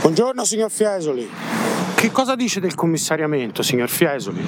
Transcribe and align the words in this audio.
Buongiorno 0.00 0.44
signor 0.44 0.70
Fiesoli. 0.70 1.28
Che 1.94 2.10
cosa 2.10 2.34
dice 2.34 2.60
del 2.60 2.74
commissariamento, 2.74 3.62
signor 3.62 3.88
Fiesoli? 3.88 4.40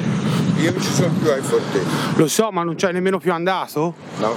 Io 0.61 0.70
non 0.70 0.80
ci 0.80 0.92
sono 0.92 1.12
più 1.20 1.30
ai 1.30 1.41
fortetti. 1.42 2.16
Lo 2.16 2.29
so, 2.29 2.51
ma 2.51 2.62
non 2.62 2.77
c'è 2.77 2.92
nemmeno 2.92 3.19
più 3.19 3.33
andato? 3.33 3.95
No. 4.19 4.34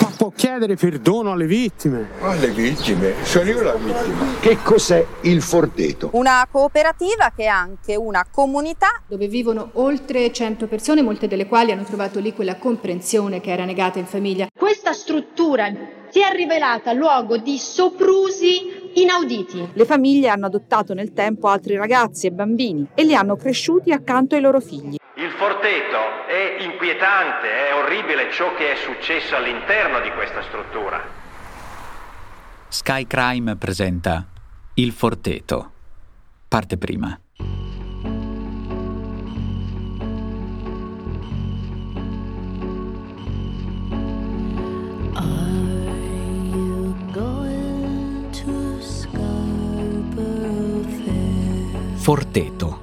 Ma 0.00 0.12
può 0.16 0.32
chiedere 0.34 0.76
perdono 0.76 1.32
alle 1.32 1.46
vittime. 1.46 2.10
Alle 2.20 2.48
vittime, 2.48 3.14
sono 3.22 3.50
io 3.50 3.62
la 3.62 3.74
vittima. 3.74 4.24
Che 4.40 4.58
cos'è 4.62 5.06
il 5.22 5.42
Forteto? 5.42 6.10
Una 6.12 6.46
cooperativa 6.50 7.32
che 7.34 7.44
è 7.44 7.48
anche 7.48 7.94
una 7.94 8.26
comunità 8.30 9.02
dove 9.06 9.28
vivono 9.28 9.70
oltre 9.74 10.32
100 10.32 10.66
persone, 10.66 11.02
molte 11.02 11.28
delle 11.28 11.46
quali 11.46 11.72
hanno 11.72 11.84
trovato 11.84 12.18
lì 12.20 12.32
quella 12.32 12.56
comprensione 12.56 13.40
che 13.40 13.50
era 13.50 13.64
negata 13.64 13.98
in 13.98 14.06
famiglia. 14.06 14.46
Questa 14.52 14.92
struttura 14.92 15.70
si 16.10 16.20
è 16.20 16.34
rivelata 16.34 16.92
luogo 16.92 17.38
di 17.38 17.56
soprusi 17.56 18.81
inauditi. 18.94 19.70
Le 19.72 19.84
famiglie 19.84 20.28
hanno 20.28 20.46
adottato 20.46 20.94
nel 20.94 21.12
tempo 21.12 21.48
altri 21.48 21.76
ragazzi 21.76 22.26
e 22.26 22.30
bambini 22.30 22.86
e 22.94 23.04
li 23.04 23.14
hanno 23.14 23.36
cresciuti 23.36 23.92
accanto 23.92 24.34
ai 24.34 24.40
loro 24.40 24.60
figli. 24.60 24.96
Il 25.16 25.30
Forteto 25.30 26.26
è 26.26 26.62
inquietante, 26.62 27.68
è 27.68 27.74
orribile 27.74 28.30
ciò 28.30 28.54
che 28.54 28.72
è 28.72 28.76
successo 28.76 29.36
all'interno 29.36 30.00
di 30.00 30.10
questa 30.10 30.42
struttura. 30.42 31.00
Sky 32.68 33.06
Crime 33.06 33.56
presenta 33.56 34.26
Il 34.74 34.92
Forteto, 34.92 35.70
parte 36.48 36.78
prima. 36.78 37.18
Forteto. 52.12 52.80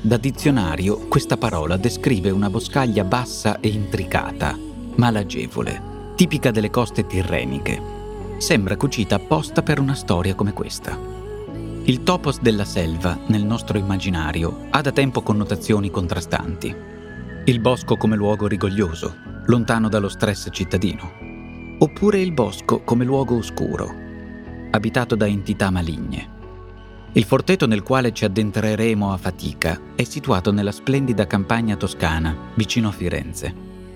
Da 0.00 0.18
dizionario 0.18 1.08
questa 1.08 1.36
parola 1.36 1.76
descrive 1.76 2.30
una 2.30 2.48
boscaglia 2.48 3.02
bassa 3.02 3.58
e 3.58 3.66
intricata, 3.66 4.56
malagevole, 4.94 6.12
tipica 6.14 6.52
delle 6.52 6.70
coste 6.70 7.04
tirreniche. 7.04 7.82
Sembra 8.38 8.76
cucita 8.76 9.16
apposta 9.16 9.64
per 9.64 9.80
una 9.80 9.96
storia 9.96 10.36
come 10.36 10.52
questa. 10.52 10.96
Il 11.86 12.04
topos 12.04 12.38
della 12.40 12.64
selva, 12.64 13.18
nel 13.26 13.42
nostro 13.42 13.78
immaginario, 13.78 14.66
ha 14.70 14.80
da 14.80 14.92
tempo 14.92 15.22
connotazioni 15.22 15.90
contrastanti. 15.90 16.72
Il 17.46 17.58
bosco 17.58 17.96
come 17.96 18.14
luogo 18.14 18.46
rigoglioso, 18.46 19.12
lontano 19.46 19.88
dallo 19.88 20.08
stress 20.08 20.50
cittadino. 20.52 21.10
Oppure 21.80 22.20
il 22.20 22.30
bosco 22.30 22.82
come 22.84 23.04
luogo 23.04 23.38
oscuro, 23.38 23.92
abitato 24.70 25.16
da 25.16 25.26
entità 25.26 25.68
maligne. 25.68 26.36
Il 27.12 27.24
forteto 27.24 27.66
nel 27.66 27.82
quale 27.82 28.12
ci 28.12 28.26
addentreremo 28.26 29.12
a 29.12 29.16
fatica 29.16 29.94
è 29.94 30.04
situato 30.04 30.52
nella 30.52 30.72
splendida 30.72 31.26
campagna 31.26 31.74
toscana, 31.74 32.52
vicino 32.54 32.88
a 32.88 32.92
Firenze, 32.92 33.54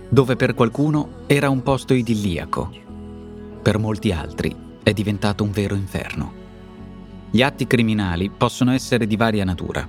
dove 0.09 0.35
per 0.35 0.55
qualcuno 0.55 1.25
era 1.27 1.51
un 1.51 1.63
posto 1.63 1.93
idilliaco. 1.93 2.73
Per 3.63 3.79
molti 3.79 4.13
altri 4.13 4.57
è 4.83 4.93
diventato 4.95 5.45
un 5.45 5.51
vero 5.51 5.75
inferno. 5.75 6.41
Gli 7.31 7.43
atti 7.43 7.67
criminali 7.67 8.31
possono 8.31 8.73
essere 8.73 9.07
di 9.07 9.17
varia 9.17 9.45
natura. 9.45 9.87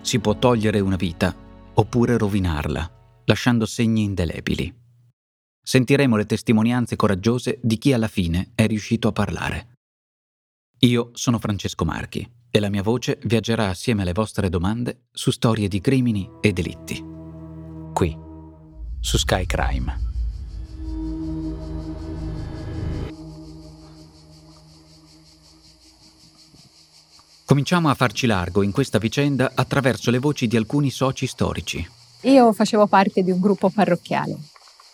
Si 0.00 0.18
può 0.18 0.36
togliere 0.38 0.80
una 0.80 0.96
vita 0.96 1.34
oppure 1.74 2.16
rovinarla, 2.16 2.90
lasciando 3.26 3.66
segni 3.66 4.04
indelebili. 4.04 4.74
Sentiremo 5.62 6.16
le 6.16 6.26
testimonianze 6.26 6.96
coraggiose 6.96 7.58
di 7.62 7.76
chi 7.76 7.92
alla 7.92 8.08
fine 8.08 8.52
è 8.54 8.66
riuscito 8.66 9.08
a 9.08 9.12
parlare. 9.12 9.76
Io 10.80 11.10
sono 11.12 11.38
Francesco 11.38 11.84
Marchi 11.84 12.42
e 12.56 12.60
la 12.60 12.70
mia 12.70 12.84
voce 12.84 13.18
viaggerà 13.24 13.68
assieme 13.68 14.02
alle 14.02 14.12
vostre 14.12 14.48
domande 14.48 15.06
su 15.10 15.32
storie 15.32 15.66
di 15.66 15.80
crimini 15.80 16.30
e 16.40 16.52
delitti. 16.52 17.04
Qui, 17.92 18.16
su 19.00 19.18
Sky 19.18 19.44
Crime. 19.44 19.98
Cominciamo 27.44 27.88
a 27.88 27.94
farci 27.94 28.28
largo 28.28 28.62
in 28.62 28.70
questa 28.70 28.98
vicenda 28.98 29.50
attraverso 29.52 30.12
le 30.12 30.18
voci 30.20 30.46
di 30.46 30.56
alcuni 30.56 30.90
soci 30.90 31.26
storici. 31.26 31.84
Io 32.20 32.52
facevo 32.52 32.86
parte 32.86 33.24
di 33.24 33.32
un 33.32 33.40
gruppo 33.40 33.68
parrocchiale. 33.68 34.38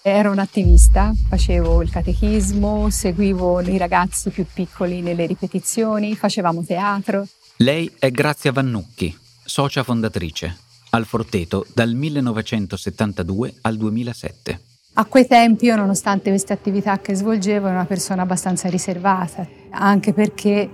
Ero 0.00 0.31
un'attivista, 0.31 1.12
facevo 1.28 1.82
il 1.82 1.91
catechismo, 1.91 2.88
seguivo 2.88 3.60
i 3.60 3.76
ragazzi 3.76 4.31
più 4.31 4.47
piccoli 4.50 5.03
nelle 5.03 5.26
ripetizioni, 5.26 6.16
facevamo 6.16 6.65
teatro. 6.65 7.26
Lei 7.62 7.93
è 7.98 8.10
Grazia 8.10 8.53
Vannucchi, 8.53 9.15
socia 9.44 9.82
fondatrice, 9.82 10.56
al 10.93 11.04
Forteto 11.04 11.66
dal 11.75 11.93
1972 11.93 13.56
al 13.60 13.76
2007. 13.76 14.60
A 14.94 15.04
quei 15.04 15.26
tempi 15.26 15.66
io, 15.66 15.76
nonostante 15.76 16.31
queste 16.31 16.54
attività 16.54 17.00
che 17.00 17.15
svolgevo, 17.15 17.66
ero 17.66 17.75
una 17.75 17.84
persona 17.84 18.22
abbastanza 18.22 18.70
riservata, 18.70 19.47
anche 19.69 20.15
perché 20.15 20.70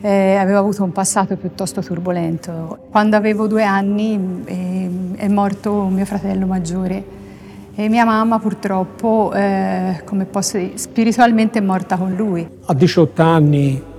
eh, 0.00 0.34
avevo 0.34 0.58
avuto 0.58 0.82
un 0.82 0.90
passato 0.90 1.36
piuttosto 1.36 1.80
turbolento. 1.80 2.88
Quando 2.90 3.14
avevo 3.14 3.46
due 3.46 3.62
anni 3.62 4.42
eh, 4.46 4.90
è 5.14 5.28
morto 5.28 5.84
mio 5.84 6.06
fratello 6.06 6.44
maggiore 6.44 7.04
e 7.76 7.88
mia 7.88 8.04
mamma 8.04 8.40
purtroppo, 8.40 9.32
eh, 9.32 10.02
come 10.04 10.24
posso 10.24 10.58
dire, 10.58 10.76
spiritualmente 10.76 11.60
è 11.60 11.62
morta 11.62 11.96
con 11.96 12.16
lui. 12.16 12.44
A 12.64 12.74
18 12.74 13.22
anni 13.22 13.89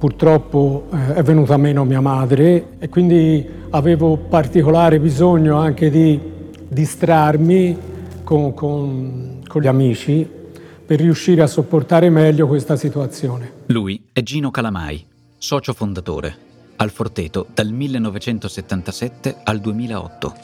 purtroppo 0.00 0.86
eh, 0.94 1.16
è 1.16 1.22
venuta 1.22 1.58
meno 1.58 1.84
mia 1.84 2.00
madre 2.00 2.78
e 2.78 2.88
quindi 2.88 3.46
avevo 3.68 4.16
particolare 4.16 4.98
bisogno 4.98 5.58
anche 5.58 5.90
di 5.90 6.18
distrarmi 6.66 7.76
con, 8.24 8.54
con, 8.54 9.42
con 9.46 9.60
gli 9.60 9.66
amici 9.66 10.26
per 10.86 11.00
riuscire 11.00 11.42
a 11.42 11.46
sopportare 11.46 12.08
meglio 12.08 12.46
questa 12.46 12.76
situazione. 12.76 13.52
Lui 13.66 14.02
è 14.10 14.22
Gino 14.22 14.50
Calamai, 14.50 15.04
socio 15.36 15.74
fondatore, 15.74 16.34
al 16.76 16.90
Forteto 16.90 17.46
dal 17.52 17.70
1977 17.70 19.36
al 19.44 19.60
2008. 19.60 20.34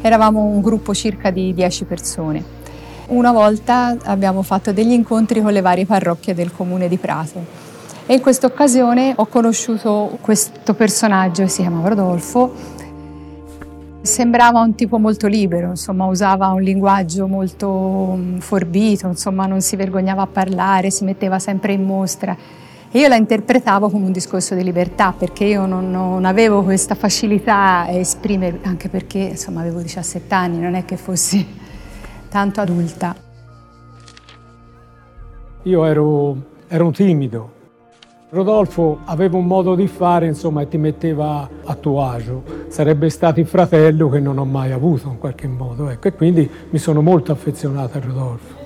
Eravamo 0.00 0.44
un 0.44 0.62
gruppo 0.62 0.94
circa 0.94 1.30
di 1.30 1.52
10 1.52 1.84
persone. 1.84 2.53
Una 3.06 3.32
volta 3.32 3.94
abbiamo 4.04 4.40
fatto 4.40 4.72
degli 4.72 4.92
incontri 4.92 5.42
con 5.42 5.52
le 5.52 5.60
varie 5.60 5.84
parrocchie 5.84 6.32
del 6.32 6.50
comune 6.50 6.88
di 6.88 6.96
Prato 6.96 7.44
e 8.06 8.14
in 8.14 8.20
questa 8.22 8.46
occasione 8.46 9.12
ho 9.14 9.26
conosciuto 9.26 10.16
questo 10.22 10.72
personaggio 10.72 11.42
che 11.42 11.48
si 11.48 11.60
chiamava 11.60 11.88
Rodolfo. 11.88 12.52
Sembrava 14.00 14.60
un 14.60 14.74
tipo 14.74 14.98
molto 14.98 15.26
libero, 15.26 15.68
insomma, 15.68 16.06
usava 16.06 16.48
un 16.48 16.62
linguaggio 16.62 17.26
molto 17.26 18.18
forbito, 18.38 19.06
insomma, 19.06 19.46
non 19.46 19.60
si 19.60 19.76
vergognava 19.76 20.22
a 20.22 20.26
parlare, 20.26 20.90
si 20.90 21.04
metteva 21.04 21.38
sempre 21.38 21.74
in 21.74 21.84
mostra. 21.84 22.34
E 22.90 22.98
io 22.98 23.08
la 23.08 23.16
interpretavo 23.16 23.90
come 23.90 24.06
un 24.06 24.12
discorso 24.12 24.54
di 24.54 24.62
libertà 24.62 25.14
perché 25.16 25.44
io 25.44 25.66
non, 25.66 25.90
non 25.90 26.24
avevo 26.24 26.62
questa 26.62 26.94
facilità 26.94 27.84
a 27.86 27.90
esprimere, 27.90 28.60
anche 28.62 28.88
perché 28.88 29.18
insomma 29.18 29.60
avevo 29.60 29.80
17 29.80 30.34
anni, 30.34 30.58
non 30.58 30.74
è 30.74 30.84
che 30.84 30.96
fossi 30.96 31.62
tanto 32.34 32.60
adulta. 32.60 33.14
Io 35.62 35.84
ero, 35.84 36.36
ero 36.66 36.90
timido. 36.90 37.52
Rodolfo 38.30 38.98
aveva 39.04 39.36
un 39.36 39.46
modo 39.46 39.76
di 39.76 39.86
fare, 39.86 40.26
insomma, 40.26 40.62
e 40.62 40.66
ti 40.66 40.76
metteva 40.76 41.48
a 41.62 41.74
tuo 41.76 42.04
agio. 42.04 42.42
Sarebbe 42.66 43.08
stato 43.08 43.38
il 43.38 43.46
fratello 43.46 44.08
che 44.08 44.18
non 44.18 44.38
ho 44.38 44.44
mai 44.44 44.72
avuto 44.72 45.10
in 45.10 45.18
qualche 45.18 45.46
modo, 45.46 45.88
ecco, 45.88 46.08
e 46.08 46.12
quindi 46.12 46.50
mi 46.70 46.78
sono 46.78 47.02
molto 47.02 47.30
affezionato 47.30 47.98
a 47.98 48.00
Rodolfo 48.00 48.63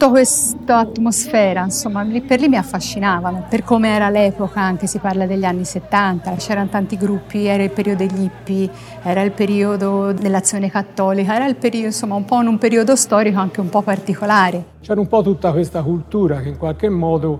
tutta 0.00 0.12
questa 0.12 0.78
atmosfera, 0.78 1.62
insomma, 1.62 2.00
lì 2.00 2.22
per 2.22 2.40
lì 2.40 2.48
mi 2.48 2.56
affascinavano, 2.56 3.44
per 3.50 3.64
come 3.64 3.90
era 3.90 4.08
l'epoca, 4.08 4.58
anche 4.58 4.86
si 4.86 4.98
parla 4.98 5.26
degli 5.26 5.44
anni 5.44 5.66
70, 5.66 6.36
c'erano 6.36 6.70
tanti 6.70 6.96
gruppi, 6.96 7.44
era 7.44 7.62
il 7.62 7.70
periodo 7.70 8.06
degli 8.06 8.22
hippie, 8.22 8.70
era 9.02 9.20
il 9.20 9.32
periodo 9.32 10.12
dell'azione 10.12 10.70
cattolica, 10.70 11.34
era 11.34 11.46
il 11.46 11.56
periodo, 11.56 11.88
insomma, 11.88 12.14
un 12.14 12.24
po' 12.24 12.36
un 12.36 12.56
periodo 12.56 12.96
storico 12.96 13.40
anche 13.40 13.60
un 13.60 13.68
po' 13.68 13.82
particolare. 13.82 14.64
C'era 14.80 14.98
un 14.98 15.06
po' 15.06 15.20
tutta 15.20 15.52
questa 15.52 15.82
cultura 15.82 16.40
che 16.40 16.48
in 16.48 16.56
qualche 16.56 16.88
modo 16.88 17.38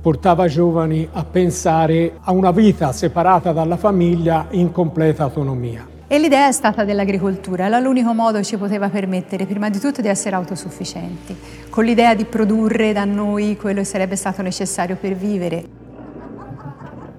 portava 0.00 0.46
i 0.46 0.48
giovani 0.48 1.06
a 1.12 1.24
pensare 1.24 2.14
a 2.22 2.32
una 2.32 2.52
vita 2.52 2.90
separata 2.92 3.52
dalla 3.52 3.76
famiglia 3.76 4.46
in 4.52 4.72
completa 4.72 5.24
autonomia. 5.24 5.91
E 6.12 6.18
l'idea 6.18 6.46
è 6.46 6.52
stata 6.52 6.84
dell'agricoltura, 6.84 7.64
era 7.64 7.78
l'unico 7.78 8.12
modo 8.12 8.36
che 8.36 8.44
ci 8.44 8.58
poteva 8.58 8.90
permettere 8.90 9.46
prima 9.46 9.70
di 9.70 9.78
tutto 9.78 10.02
di 10.02 10.08
essere 10.08 10.36
autosufficienti, 10.36 11.34
con 11.70 11.86
l'idea 11.86 12.14
di 12.14 12.26
produrre 12.26 12.92
da 12.92 13.06
noi 13.06 13.56
quello 13.56 13.78
che 13.78 13.86
sarebbe 13.86 14.14
stato 14.14 14.42
necessario 14.42 14.98
per 15.00 15.14
vivere. 15.14 15.64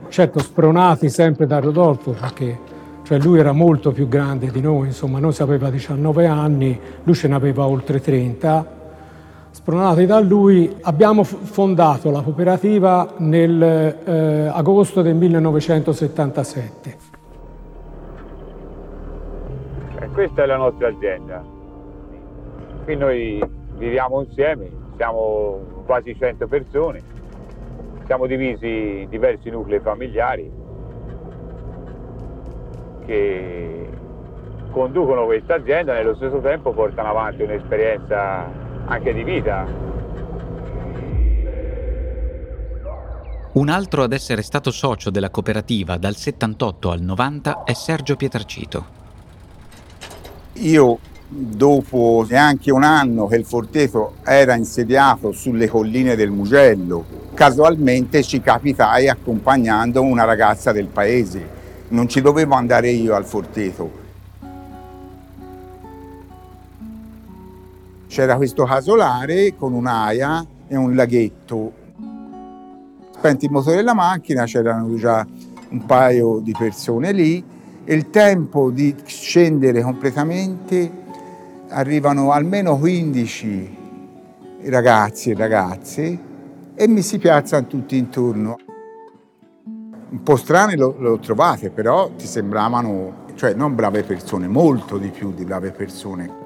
Certo, 0.09 0.37
spronati 0.37 1.09
sempre 1.09 1.47
da 1.47 1.57
Rodolfo, 1.57 2.11
perché 2.11 2.59
cioè 3.01 3.17
lui 3.17 3.39
era 3.39 3.51
molto 3.51 3.91
più 3.91 4.07
grande 4.07 4.51
di 4.51 4.61
noi, 4.61 4.89
insomma, 4.89 5.17
noi 5.17 5.33
aveva 5.39 5.71
19 5.71 6.27
anni, 6.27 6.79
lui 7.01 7.15
ce 7.15 7.27
n'aveva 7.27 7.65
oltre 7.65 7.99
30. 7.99 8.81
Spronati 9.49 10.05
da 10.05 10.19
lui 10.19 10.71
abbiamo 10.81 11.23
fondato 11.23 12.11
la 12.11 12.21
cooperativa 12.21 13.11
nel 13.17 13.59
eh, 14.05 15.01
del 15.01 15.15
1977. 15.15 17.02
Questa 20.13 20.43
è 20.43 20.45
la 20.45 20.57
nostra 20.57 20.87
azienda. 20.87 21.43
Qui 22.83 22.95
noi 22.95 23.43
viviamo 23.77 24.21
insieme, 24.21 24.69
siamo 24.95 25.59
quasi 25.85 26.15
100 26.15 26.47
persone, 26.47 27.01
siamo 28.05 28.27
divisi 28.27 29.01
in 29.01 29.09
diversi 29.09 29.49
nuclei 29.49 29.79
familiari 29.79 30.51
che 33.05 33.89
conducono 34.69 35.25
questa 35.25 35.55
azienda 35.55 35.93
e 35.93 35.97
nello 35.97 36.15
stesso 36.15 36.39
tempo 36.39 36.71
portano 36.71 37.09
avanti 37.09 37.41
un'esperienza 37.43 38.49
anche 38.85 39.13
di 39.13 39.23
vita. 39.23 39.65
Un 43.53 43.69
altro 43.69 44.03
ad 44.03 44.13
essere 44.13 44.41
stato 44.41 44.71
socio 44.71 45.09
della 45.09 45.29
cooperativa 45.29 45.97
dal 45.97 46.15
78 46.15 46.89
al 46.89 47.01
90 47.01 47.63
è 47.63 47.73
Sergio 47.73 48.15
Pietracito. 48.15 49.02
Io 50.57 50.99
dopo 51.27 52.25
neanche 52.29 52.71
un 52.71 52.83
anno 52.83 53.25
che 53.25 53.37
il 53.37 53.45
Forteto 53.45 54.15
era 54.23 54.53
insediato 54.53 55.31
sulle 55.31 55.67
colline 55.67 56.15
del 56.15 56.29
Mugello, 56.29 57.03
casualmente 57.33 58.21
ci 58.21 58.39
capitai 58.39 59.09
accompagnando 59.09 60.01
una 60.03 60.25
ragazza 60.25 60.71
del 60.71 60.87
paese. 60.87 61.61
Non 61.89 62.07
ci 62.07 62.21
dovevo 62.21 62.53
andare 62.53 62.89
io 62.89 63.15
al 63.15 63.25
Forteto. 63.25 64.01
C'era 68.07 68.35
questo 68.35 68.63
casolare 68.65 69.55
con 69.55 69.73
un'aia 69.73 70.45
e 70.67 70.75
un 70.75 70.93
laghetto. 70.93 71.71
Spenti 73.17 73.45
il 73.45 73.51
motore 73.51 73.77
della 73.77 73.95
macchina, 73.95 74.43
c'erano 74.43 74.95
già 74.97 75.25
un 75.69 75.85
paio 75.87 76.37
di 76.39 76.53
persone 76.55 77.11
lì 77.11 77.43
il 77.85 78.09
tempo 78.09 78.71
di 78.71 78.95
scendere 79.05 79.81
completamente 79.81 81.01
arrivano 81.69 82.31
almeno 82.31 82.77
15 82.77 83.77
ragazzi 84.65 85.31
e 85.31 85.35
ragazze 85.35 86.19
e 86.75 86.87
mi 86.87 87.01
si 87.01 87.17
piazzano 87.17 87.67
tutti 87.67 87.97
intorno. 87.97 88.57
Un 90.09 90.23
po' 90.23 90.35
strane 90.35 90.77
lo, 90.77 90.95
lo 90.97 91.19
trovate, 91.19 91.71
però 91.71 92.11
ti 92.11 92.27
sembravano, 92.27 93.25
cioè 93.35 93.53
non 93.53 93.75
brave 93.75 94.03
persone, 94.03 94.47
molto 94.47 94.97
di 94.97 95.09
più 95.09 95.33
di 95.33 95.43
brave 95.43 95.71
persone. 95.71 96.41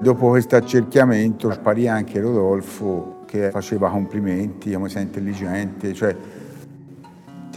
Dopo 0.00 0.28
questo 0.28 0.56
accerchiamento 0.56 1.52
sparì 1.52 1.86
anche 1.86 2.20
Rodolfo 2.20 3.20
che 3.26 3.50
faceva 3.50 3.90
complimenti, 3.90 4.72
come 4.72 4.88
sei 4.88 5.02
intelligente, 5.02 5.92
cioè 5.92 6.16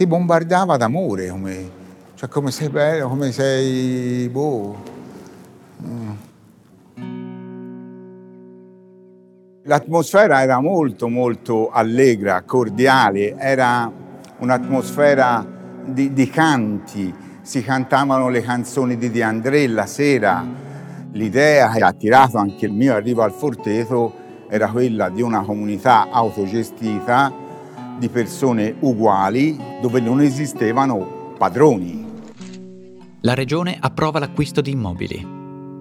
ti 0.00 0.06
bombardava 0.06 0.78
d'amore, 0.78 1.28
come, 1.28 1.70
cioè 2.14 2.26
come 2.30 2.50
sei 2.50 2.70
bello, 2.70 3.06
come 3.06 3.32
sei... 3.32 4.26
Boh. 4.30 4.74
Mm. 5.84 6.10
L'atmosfera 9.64 10.40
era 10.40 10.58
molto 10.60 11.08
molto 11.08 11.68
allegra, 11.68 12.40
cordiale, 12.46 13.36
era 13.36 13.92
un'atmosfera 14.38 15.46
di, 15.84 16.14
di 16.14 16.30
canti, 16.30 17.14
si 17.42 17.62
cantavano 17.62 18.30
le 18.30 18.40
canzoni 18.40 18.96
di 18.96 19.10
De 19.10 19.22
André 19.22 19.66
la 19.66 19.84
sera. 19.84 20.42
L'idea 21.12 21.68
che 21.72 21.82
ha 21.82 21.88
attirato 21.88 22.38
anche 22.38 22.64
il 22.64 22.72
mio 22.72 22.94
arrivo 22.94 23.20
al 23.20 23.32
Forteto 23.32 24.14
era 24.48 24.70
quella 24.70 25.10
di 25.10 25.20
una 25.20 25.42
comunità 25.42 26.08
autogestita 26.10 27.48
di 28.00 28.08
persone 28.08 28.74
uguali 28.80 29.56
dove 29.80 30.00
non 30.00 30.20
esistevano 30.22 31.34
padroni. 31.38 32.08
La 33.20 33.34
regione 33.34 33.76
approva 33.78 34.18
l'acquisto 34.18 34.62
di 34.62 34.70
immobili. 34.70 35.38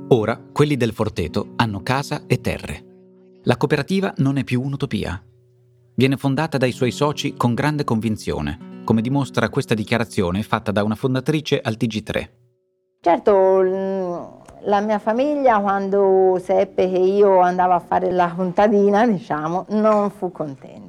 Ora 0.09 0.39
quelli 0.51 0.75
del 0.75 0.91
Forteto 0.91 1.53
hanno 1.55 1.81
casa 1.81 2.23
e 2.27 2.41
terre. 2.41 2.83
La 3.43 3.55
cooperativa 3.55 4.13
non 4.17 4.37
è 4.37 4.43
più 4.43 4.61
un'utopia. 4.61 5.23
Viene 5.95 6.17
fondata 6.17 6.57
dai 6.57 6.73
suoi 6.73 6.91
soci 6.91 7.35
con 7.35 7.53
grande 7.53 7.85
convinzione, 7.85 8.81
come 8.83 9.01
dimostra 9.01 9.49
questa 9.49 9.73
dichiarazione 9.73 10.43
fatta 10.43 10.71
da 10.71 10.83
una 10.83 10.95
fondatrice 10.95 11.61
al 11.61 11.77
TG3. 11.79 12.29
Certo, 12.99 14.43
la 14.63 14.81
mia 14.81 14.99
famiglia 14.99 15.59
quando 15.59 16.37
seppe 16.43 16.89
che 16.91 16.97
io 16.97 17.39
andavo 17.39 17.73
a 17.73 17.79
fare 17.79 18.11
la 18.11 18.33
contadina, 18.35 19.07
diciamo, 19.07 19.65
non 19.69 20.09
fu 20.09 20.33
contenta 20.33 20.88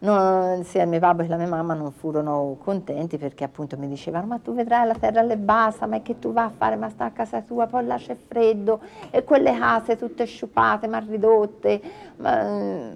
non, 0.00 0.64
sia 0.64 0.86
mio 0.86 0.98
papà 0.98 1.22
che 1.22 1.28
la 1.28 1.36
mia 1.36 1.46
mamma 1.46 1.74
non 1.74 1.92
furono 1.92 2.56
contenti 2.62 3.18
perché 3.18 3.44
appunto 3.44 3.76
mi 3.76 3.88
dicevano 3.88 4.26
ma 4.26 4.38
tu 4.38 4.54
vedrai 4.54 4.86
la 4.86 4.94
terra 4.94 5.20
alle 5.20 5.36
bassa, 5.36 5.86
ma 5.86 6.00
che 6.00 6.18
tu 6.18 6.32
vai 6.32 6.46
a 6.46 6.52
fare, 6.56 6.76
ma 6.76 6.88
sta 6.88 7.06
a 7.06 7.10
casa 7.10 7.42
tua, 7.42 7.66
poi 7.66 7.84
là 7.86 7.96
c'è 7.96 8.16
freddo 8.16 8.80
e 9.10 9.24
quelle 9.24 9.56
case 9.58 9.96
tutte 9.96 10.24
sciupate, 10.24 10.86
ma 10.86 10.98
ridotte. 10.98 11.80
Ma, 12.16 12.42
mm, 12.42 12.94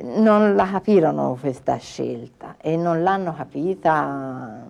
non 0.00 0.54
la 0.54 0.66
capirono 0.66 1.36
questa 1.38 1.76
scelta 1.76 2.56
e 2.60 2.76
non 2.76 3.02
l'hanno 3.02 3.34
capita, 3.34 4.66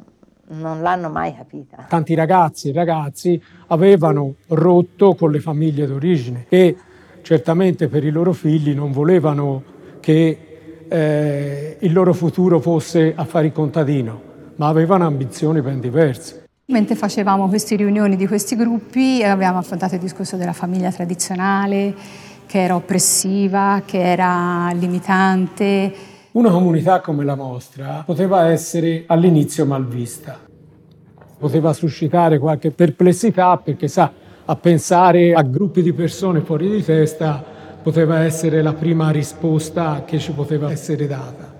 non 0.48 0.82
l'hanno 0.82 1.08
mai 1.08 1.34
capita. 1.34 1.86
Tanti 1.88 2.14
ragazzi 2.14 2.70
e 2.70 2.72
ragazzi 2.72 3.42
avevano 3.68 4.34
rotto 4.48 5.14
con 5.14 5.30
le 5.30 5.40
famiglie 5.40 5.86
d'origine 5.86 6.46
e 6.48 6.76
certamente 7.22 7.88
per 7.88 8.04
i 8.04 8.10
loro 8.10 8.32
figli 8.32 8.74
non 8.74 8.90
volevano 8.90 9.62
che 10.00 10.51
eh, 10.92 11.76
il 11.80 11.92
loro 11.92 12.12
futuro 12.12 12.60
fosse 12.60 13.14
a 13.16 13.24
fare 13.24 13.46
il 13.46 13.52
contadino, 13.52 14.20
ma 14.56 14.68
avevano 14.68 15.06
ambizioni 15.06 15.62
ben 15.62 15.80
diverse. 15.80 16.44
Mentre 16.66 16.94
facevamo 16.96 17.48
queste 17.48 17.76
riunioni 17.76 18.14
di 18.14 18.26
questi 18.26 18.56
gruppi 18.56 19.22
abbiamo 19.22 19.58
affrontato 19.58 19.94
il 19.94 20.00
discorso 20.00 20.36
della 20.36 20.52
famiglia 20.52 20.92
tradizionale, 20.92 21.94
che 22.46 22.62
era 22.62 22.76
oppressiva, 22.76 23.82
che 23.86 24.02
era 24.02 24.70
limitante. 24.74 25.92
Una 26.32 26.50
comunità 26.50 27.00
come 27.00 27.24
la 27.24 27.34
nostra 27.34 28.02
poteva 28.04 28.50
essere 28.50 29.04
all'inizio 29.06 29.64
malvista, 29.64 30.38
poteva 31.38 31.72
suscitare 31.72 32.38
qualche 32.38 32.70
perplessità 32.70 33.56
perché 33.56 33.88
sa, 33.88 34.12
a 34.44 34.56
pensare 34.56 35.32
a 35.32 35.42
gruppi 35.42 35.82
di 35.82 35.92
persone 35.92 36.40
fuori 36.40 36.70
di 36.70 36.82
testa 36.82 37.51
poteva 37.82 38.20
essere 38.20 38.62
la 38.62 38.72
prima 38.72 39.10
risposta 39.10 40.04
che 40.06 40.18
ci 40.18 40.32
poteva 40.32 40.70
essere 40.70 41.06
data. 41.06 41.54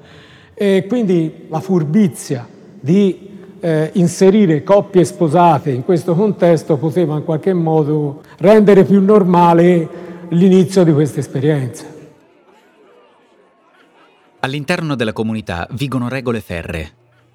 E 0.54 0.86
quindi 0.88 1.46
la 1.48 1.60
furbizia 1.60 2.46
di 2.80 3.30
eh, 3.60 3.90
inserire 3.94 4.62
coppie 4.62 5.04
sposate 5.04 5.70
in 5.70 5.84
questo 5.84 6.14
contesto 6.14 6.76
poteva 6.76 7.16
in 7.16 7.24
qualche 7.24 7.52
modo 7.52 8.22
rendere 8.38 8.84
più 8.84 9.00
normale 9.00 9.88
l'inizio 10.30 10.82
di 10.84 10.92
questa 10.92 11.20
esperienza. 11.20 11.84
All'interno 14.40 14.96
della 14.96 15.12
comunità 15.12 15.68
vigono 15.72 16.08
regole 16.08 16.40
ferree. 16.40 16.90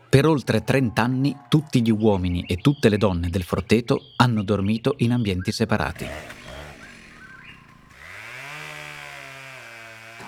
Per 0.09 0.25
oltre 0.25 0.63
30 0.63 1.01
anni 1.01 1.37
tutti 1.47 1.81
gli 1.81 1.91
uomini 1.91 2.43
e 2.47 2.57
tutte 2.57 2.89
le 2.89 2.97
donne 2.97 3.29
del 3.29 3.43
Forteto 3.43 4.01
hanno 4.17 4.43
dormito 4.43 4.95
in 4.97 5.13
ambienti 5.13 5.51
separati. 5.51 6.05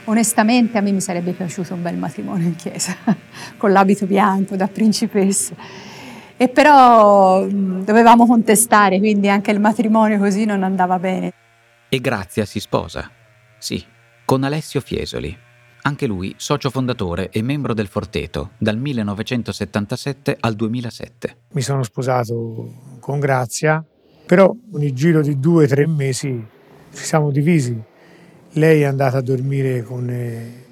Onestamente 0.10 0.80
a 0.80 0.82
me 0.82 0.92
mi 0.92 1.02
sarebbe 1.02 1.34
piaciuto 1.34 1.76
un 1.76 1.84
bel 1.84 1.96
matrimonio 1.96 2.48
in 2.48 2.56
chiesa, 2.56 2.96
con 3.58 3.72
l'abito 3.72 4.08
bianco 4.08 4.56
da 4.56 4.68
principessa. 4.68 5.54
E 6.36 6.50
però 6.50 7.46
dovevamo 7.46 8.26
contestare, 8.26 8.98
quindi 8.98 9.30
anche 9.30 9.52
il 9.52 9.60
matrimonio 9.60 10.18
così 10.18 10.46
non 10.46 10.64
andava 10.64 10.98
bene. 10.98 11.32
E 11.90 12.00
Grazia 12.00 12.46
si 12.46 12.60
sposa. 12.60 13.08
Sì, 13.60 13.86
con 14.26 14.44
Alessio 14.44 14.82
Fiesoli, 14.82 15.38
anche 15.84 16.08
lui 16.08 16.34
socio 16.38 16.72
fondatore 16.72 17.30
e 17.30 17.44
membro 17.44 17.76
del 17.76 17.88
Forteto 17.88 18.52
dal 18.58 18.78
1977 18.78 20.38
al 20.40 20.56
2007. 20.56 21.38
Mi 21.52 21.62
sono 21.62 21.84
sposato 21.84 22.98
con 23.00 23.20
Grazia, 23.20 23.86
però 24.26 24.52
con 24.72 24.82
il 24.82 24.94
giro 24.94 25.22
di 25.22 25.40
due 25.40 25.66
o 25.66 25.68
tre 25.68 25.86
mesi 25.86 26.44
ci 26.92 27.04
siamo 27.04 27.30
divisi. 27.30 27.89
Lei 28.54 28.82
è 28.82 28.86
andata 28.86 29.18
a 29.18 29.22
dormire 29.22 29.84
con, 29.84 30.10
eh, 30.10 30.66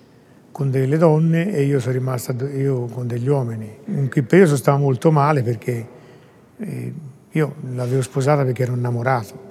con 0.51 0.71
delle 0.71 0.97
donne 0.97 1.53
e 1.53 1.63
io 1.63 1.79
sono 1.79 1.93
rimasto 1.93 2.33
io 2.47 2.85
con 2.85 3.05
degli 3.05 3.27
uomini. 3.27 3.69
In 3.85 4.09
quel 4.09 4.23
periodo 4.23 4.55
stavo 4.55 4.79
molto 4.79 5.11
male 5.11 5.43
perché 5.43 5.87
eh, 6.57 6.93
io 7.29 7.55
l'avevo 7.75 8.01
sposata 8.01 8.43
perché 8.43 8.63
ero 8.63 8.73
innamorato. 8.73 9.45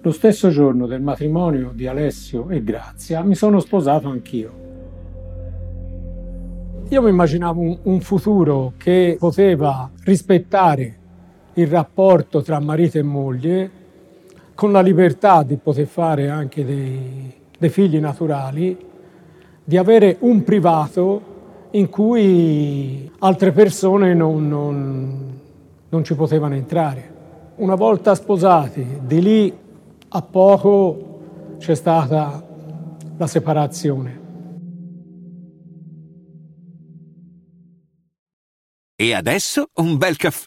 Lo 0.00 0.12
stesso 0.12 0.48
giorno 0.50 0.86
del 0.86 1.02
matrimonio 1.02 1.72
di 1.74 1.88
Alessio 1.88 2.48
e 2.48 2.62
Grazia 2.62 3.24
mi 3.24 3.34
sono 3.34 3.58
sposato 3.58 4.08
anch'io. 4.08 4.66
Io 6.90 7.02
mi 7.02 7.10
immaginavo 7.10 7.80
un 7.82 8.00
futuro 8.00 8.74
che 8.76 9.16
poteva 9.18 9.90
rispettare 10.04 10.97
il 11.58 11.66
rapporto 11.66 12.40
tra 12.40 12.60
marito 12.60 12.98
e 12.98 13.02
moglie 13.02 13.70
con 14.54 14.70
la 14.72 14.80
libertà 14.80 15.42
di 15.42 15.56
poter 15.56 15.86
fare 15.86 16.28
anche 16.28 16.64
dei, 16.64 17.32
dei 17.58 17.68
figli 17.68 17.98
naturali, 17.98 18.76
di 19.64 19.76
avere 19.76 20.16
un 20.20 20.42
privato 20.44 21.36
in 21.72 21.88
cui 21.88 23.10
altre 23.18 23.52
persone 23.52 24.14
non, 24.14 24.48
non, 24.48 25.40
non 25.88 26.04
ci 26.04 26.14
potevano 26.14 26.54
entrare. 26.54 27.16
Una 27.56 27.74
volta 27.74 28.14
sposati, 28.14 29.00
di 29.02 29.20
lì 29.20 29.58
a 30.08 30.22
poco 30.22 31.56
c'è 31.58 31.74
stata 31.74 32.44
la 33.16 33.26
separazione. 33.26 34.26
E 38.94 39.14
adesso 39.14 39.68
un 39.74 39.96
bel 39.96 40.16
caffè 40.16 40.46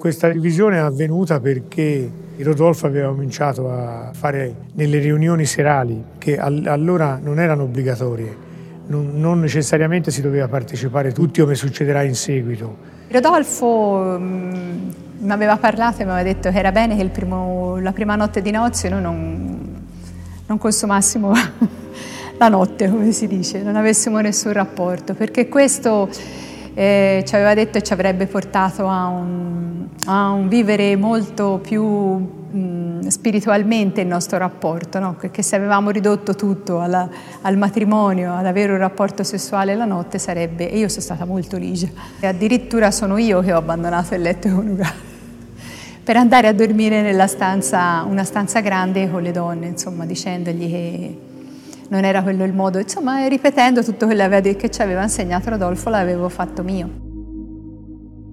Questa 0.00 0.30
divisione 0.30 0.76
è 0.76 0.80
avvenuta 0.80 1.40
perché 1.40 2.10
Rodolfo 2.38 2.86
aveva 2.86 3.08
cominciato 3.08 3.70
a 3.70 4.12
fare 4.14 4.54
nelle 4.72 4.98
riunioni 4.98 5.44
serali, 5.44 6.02
che 6.16 6.38
allora 6.38 7.20
non 7.22 7.38
erano 7.38 7.64
obbligatorie, 7.64 8.34
non, 8.86 9.40
necessariamente 9.40 10.10
si 10.10 10.22
doveva 10.22 10.48
partecipare 10.48 11.12
tutti 11.12 11.42
come 11.42 11.54
succederà 11.54 12.02
in 12.02 12.14
seguito. 12.14 12.74
Rodolfo 13.08 14.16
mm, 14.18 14.88
mi 15.18 15.32
aveva 15.32 15.58
parlato 15.58 16.00
e 16.00 16.06
mi 16.06 16.12
aveva 16.12 16.32
detto 16.32 16.50
che 16.50 16.58
era 16.58 16.72
bene 16.72 16.96
che 16.96 17.06
primo, 17.10 17.78
la 17.78 17.92
prima 17.92 18.16
notte 18.16 18.40
di 18.40 18.52
nozze 18.52 18.88
noi 18.88 19.02
non, 19.02 19.82
non 20.46 20.56
consumassimo 20.56 21.30
la 22.38 22.48
notte, 22.48 22.88
come 22.88 23.12
si 23.12 23.26
dice, 23.26 23.62
non 23.62 23.76
avessimo 23.76 24.18
nessun 24.20 24.54
rapporto, 24.54 25.12
perché 25.12 25.46
questo 25.46 26.08
eh, 26.74 27.24
ci 27.26 27.34
aveva 27.34 27.54
detto 27.54 27.80
ci 27.80 27.92
avrebbe 27.92 28.26
portato 28.26 28.86
a 28.86 29.06
un, 29.06 29.86
a 30.06 30.30
un 30.30 30.48
vivere 30.48 30.96
molto 30.96 31.58
più 31.62 31.82
mh, 31.82 33.08
spiritualmente 33.08 34.00
il 34.00 34.06
nostro 34.06 34.38
rapporto, 34.38 34.98
no? 34.98 35.14
perché 35.14 35.42
se 35.42 35.56
avevamo 35.56 35.90
ridotto 35.90 36.34
tutto 36.34 36.80
alla, 36.80 37.08
al 37.42 37.56
matrimonio, 37.56 38.34
ad 38.34 38.46
avere 38.46 38.72
un 38.72 38.78
rapporto 38.78 39.22
sessuale 39.22 39.74
la 39.74 39.84
notte 39.84 40.18
sarebbe, 40.18 40.70
e 40.70 40.78
io 40.78 40.88
sono 40.88 41.02
stata 41.02 41.24
molto 41.24 41.56
ligia, 41.56 41.88
e 42.20 42.26
addirittura 42.26 42.90
sono 42.90 43.16
io 43.18 43.40
che 43.40 43.52
ho 43.52 43.58
abbandonato 43.58 44.14
il 44.14 44.22
letto 44.22 44.48
coniugale 44.48 45.08
per 46.02 46.16
andare 46.16 46.48
a 46.48 46.52
dormire 46.52 47.02
nella 47.02 47.26
stanza, 47.26 48.04
una 48.08 48.24
stanza 48.24 48.60
grande 48.60 49.10
con 49.10 49.22
le 49.22 49.32
donne, 49.32 49.66
insomma, 49.66 50.04
dicendogli 50.04 50.70
che 50.70 51.18
non 51.90 52.04
era 52.04 52.22
quello 52.22 52.44
il 52.44 52.52
modo, 52.52 52.78
insomma, 52.78 53.26
ripetendo 53.26 53.82
tutto 53.82 54.06
quello 54.06 54.28
che 54.40 54.70
ci 54.70 54.80
aveva 54.80 55.02
insegnato 55.02 55.50
Rodolfo, 55.50 55.90
l'avevo 55.90 56.28
fatto 56.28 56.62
mio. 56.62 56.88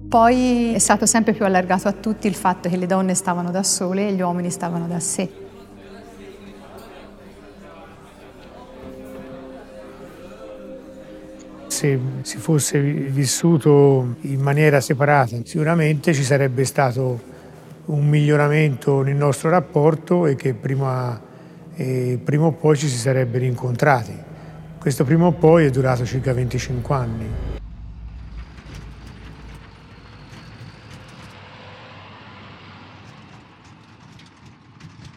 Poi 0.08 0.72
è 0.74 0.78
stato 0.78 1.06
sempre 1.06 1.32
più 1.32 1.44
allargato 1.44 1.88
a 1.88 1.92
tutti 1.92 2.28
il 2.28 2.34
fatto 2.34 2.68
che 2.68 2.76
le 2.76 2.86
donne 2.86 3.14
stavano 3.14 3.50
da 3.50 3.64
sole 3.64 4.08
e 4.08 4.12
gli 4.12 4.20
uomini 4.20 4.50
stavano 4.50 4.86
da 4.86 5.00
sé. 5.00 5.28
Se 11.66 12.00
si 12.22 12.38
fosse 12.38 12.80
vissuto 12.80 14.14
in 14.22 14.40
maniera 14.40 14.80
separata, 14.80 15.36
sicuramente 15.44 16.14
ci 16.14 16.22
sarebbe 16.22 16.64
stato 16.64 17.20
un 17.86 18.06
miglioramento 18.06 19.02
nel 19.02 19.16
nostro 19.16 19.50
rapporto 19.50 20.26
e 20.26 20.36
che 20.36 20.54
prima 20.54 21.26
e 21.80 22.18
prima 22.22 22.46
o 22.46 22.50
poi 22.50 22.76
ci 22.76 22.88
si 22.88 22.98
sarebbe 22.98 23.38
rincontrati. 23.38 24.12
Questo 24.80 25.04
prima 25.04 25.26
o 25.26 25.32
poi 25.32 25.66
è 25.66 25.70
durato 25.70 26.04
circa 26.04 26.32
25 26.32 26.94
anni. 26.94 27.26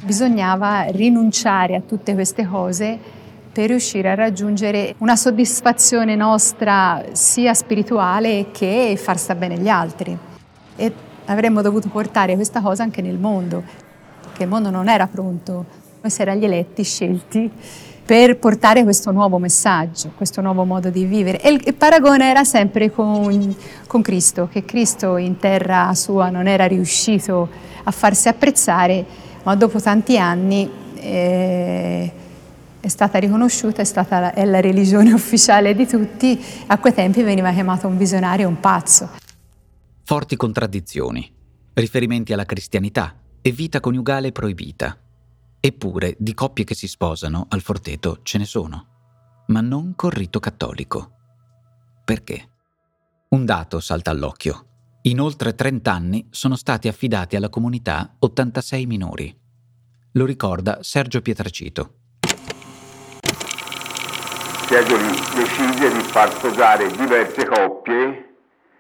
Bisognava 0.04 0.84
rinunciare 0.90 1.76
a 1.76 1.82
tutte 1.82 2.14
queste 2.14 2.46
cose 2.46 3.00
per 3.52 3.70
riuscire 3.70 4.12
a 4.12 4.14
raggiungere 4.14 4.94
una 5.00 5.16
soddisfazione 5.16 6.16
nostra 6.16 7.06
sia 7.14 7.56
spirituale 7.56 8.52
che 8.52 8.96
far 9.02 9.18
sta 9.18 9.34
bene 9.34 9.58
gli 9.58 9.68
altri. 9.68 10.16
E 10.76 10.94
avremmo 11.26 11.64
dovuto 11.64 11.90
portare 11.90 12.36
questa 12.36 12.62
cosa 12.62 12.84
anche 12.84 13.02
nel 13.02 13.18
mondo, 13.18 13.64
che 14.34 14.44
il 14.44 14.50
mondo 14.50 14.70
non 14.70 14.90
era 14.90 15.08
pronto 15.08 15.81
si 16.10 16.22
era 16.22 16.34
gli 16.34 16.44
eletti 16.44 16.84
scelti 16.84 17.52
per 18.04 18.38
portare 18.40 18.84
questo 18.84 19.12
nuovo 19.12 19.38
messaggio, 19.38 20.12
questo 20.16 20.42
nuovo 20.42 20.66
modo 20.66 20.90
di 20.90 21.06
vivere. 21.06 21.40
E 21.40 21.52
il 21.52 21.74
paragone 21.76 22.30
era 22.30 22.44
sempre 22.44 22.92
con, 22.92 23.56
con, 23.88 24.02
Cristo, 24.02 24.50
che 24.52 24.66
Cristo 24.66 25.18
in 25.18 25.38
terra 25.38 25.94
sua 25.94 26.30
non 26.30 26.48
era 26.48 26.66
riuscito 26.66 27.48
a 27.84 27.92
farsi 27.92 28.28
apprezzare, 28.28 29.06
ma 29.44 29.56
dopo 29.56 29.80
tanti 29.80 30.18
anni 30.18 30.70
eh, 30.96 32.12
è 32.80 32.88
stata 32.88 33.20
riconosciuta, 33.20 33.82
è, 33.82 33.86
stata 33.86 34.20
la, 34.20 34.34
è 34.34 34.44
la 34.44 34.60
religione 34.60 35.14
ufficiale 35.14 35.76
di 35.76 35.88
tutti, 35.88 36.44
a 36.68 36.80
quei 36.80 36.94
tempi 36.94 37.22
veniva 37.22 37.54
chiamato 37.54 37.88
un 37.88 37.98
visionario, 37.98 38.48
un 38.48 38.60
pazzo. 38.60 39.10
Forti 40.04 40.36
contraddizioni, 40.36 41.32
riferimenti 41.76 42.34
alla 42.34 42.46
cristianità 42.46 43.16
e 43.42 43.52
vita 43.52 43.80
coniugale 43.80 44.32
proibita. 44.32 44.98
Eppure 45.64 46.16
di 46.18 46.34
coppie 46.34 46.64
che 46.64 46.74
si 46.74 46.88
sposano 46.88 47.46
al 47.50 47.62
Forteto 47.62 48.22
ce 48.24 48.40
ne 48.40 48.46
sono, 48.46 49.44
ma 49.48 49.62
non 49.62 49.94
col 49.96 50.10
rito 50.10 50.40
cattolico. 50.40 51.12
Perché? 52.04 52.50
Un 53.30 53.46
dato 53.46 53.80
salta 53.80 54.10
all'occhio. 54.10 54.66
In 55.04 55.22
oltre 55.22 55.54
30 55.54 55.92
anni 55.92 56.28
sono 56.32 56.56
stati 56.56 56.88
affidati 56.88 57.36
alla 57.36 57.50
comunità 57.50 58.16
86 58.18 58.86
minori. 58.88 59.40
Lo 60.14 60.26
ricorda 60.26 60.80
Sergio 60.82 61.22
Pietracito. 61.22 61.94
Fiesoli 64.66 65.10
decide 65.36 65.92
di 65.94 66.02
far 66.02 66.34
sposare 66.34 66.90
diverse 66.90 67.46
coppie 67.46 68.31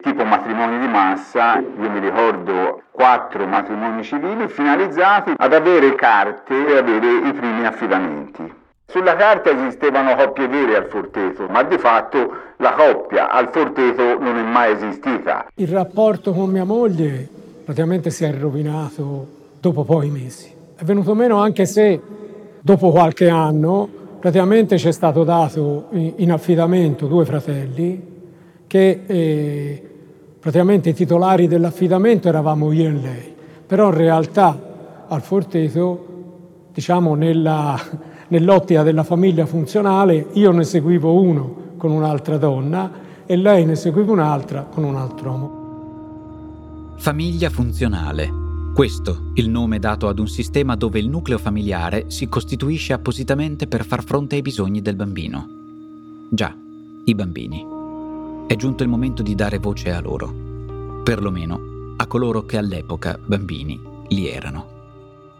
tipo 0.01 0.23
matrimoni 0.25 0.79
di 0.79 0.87
massa, 0.87 1.59
io 1.59 1.89
mi 1.89 1.99
ricordo 1.99 2.81
quattro 2.91 3.45
matrimoni 3.45 4.03
civili 4.03 4.47
finalizzati 4.47 5.33
ad 5.37 5.53
avere 5.53 5.95
carte 5.95 6.67
e 6.67 6.77
avere 6.77 7.27
i 7.27 7.33
primi 7.33 7.65
affidamenti. 7.65 8.59
Sulla 8.85 9.15
carta 9.15 9.51
esistevano 9.51 10.15
coppie 10.15 10.49
vere 10.49 10.75
al 10.75 10.85
Forteto, 10.87 11.47
ma 11.47 11.63
di 11.63 11.77
fatto 11.77 12.33
la 12.57 12.73
coppia 12.73 13.29
al 13.29 13.49
Forteto 13.49 14.19
non 14.19 14.37
è 14.37 14.43
mai 14.43 14.73
esistita. 14.73 15.45
Il 15.55 15.69
rapporto 15.69 16.33
con 16.33 16.49
mia 16.49 16.65
moglie 16.65 17.27
praticamente 17.63 18.09
si 18.09 18.25
è 18.25 18.37
rovinato 18.37 19.27
dopo 19.61 19.85
pochi 19.85 20.09
mesi. 20.09 20.53
È 20.75 20.83
venuto 20.83 21.15
meno 21.15 21.37
anche 21.37 21.65
se 21.65 22.01
dopo 22.59 22.91
qualche 22.91 23.29
anno 23.29 23.87
praticamente 24.19 24.77
ci 24.77 24.89
è 24.89 24.91
stato 24.91 25.23
dato 25.23 25.87
in 25.91 26.31
affidamento 26.31 27.07
due 27.07 27.23
fratelli 27.23 28.09
che 28.67 29.03
eh, 29.05 29.90
praticamente 30.41 30.89
i 30.89 30.93
titolari 30.95 31.47
dell'affidamento 31.47 32.27
eravamo 32.27 32.71
io 32.71 32.89
e 32.89 32.91
lei. 32.91 33.33
Però 33.67 33.89
in 33.89 33.95
realtà 33.95 35.05
al 35.07 35.21
Forteto, 35.21 36.07
diciamo 36.73 37.13
nella, 37.13 37.79
nell'ottica 38.29 38.81
della 38.81 39.03
famiglia 39.03 39.45
funzionale, 39.45 40.29
io 40.33 40.51
ne 40.51 40.63
seguivo 40.63 41.13
uno 41.13 41.55
con 41.77 41.91
un'altra 41.91 42.37
donna 42.37 42.91
e 43.25 43.35
lei 43.35 43.65
ne 43.65 43.75
seguiva 43.75 44.11
un'altra 44.11 44.63
con 44.63 44.83
un 44.83 44.95
altro 44.95 45.29
uomo. 45.29 45.59
Famiglia 46.97 47.51
funzionale. 47.51 48.39
Questo 48.73 49.31
il 49.35 49.47
nome 49.47 49.77
dato 49.77 50.07
ad 50.07 50.17
un 50.17 50.27
sistema 50.27 50.75
dove 50.75 50.97
il 50.97 51.07
nucleo 51.07 51.37
familiare 51.37 52.05
si 52.07 52.27
costituisce 52.27 52.93
appositamente 52.93 53.67
per 53.67 53.85
far 53.85 54.03
fronte 54.03 54.35
ai 54.35 54.41
bisogni 54.41 54.81
del 54.81 54.95
bambino. 54.95 55.45
Già, 56.31 56.55
i 57.05 57.13
bambini. 57.13 57.70
È 58.51 58.57
giunto 58.57 58.83
il 58.83 58.89
momento 58.89 59.23
di 59.23 59.33
dare 59.33 59.59
voce 59.59 59.91
a 59.91 60.01
loro, 60.01 60.29
perlomeno 61.05 61.93
a 61.95 62.05
coloro 62.05 62.43
che 62.43 62.57
all'epoca 62.57 63.17
bambini 63.17 63.79
li 64.09 64.27
erano. 64.27 64.65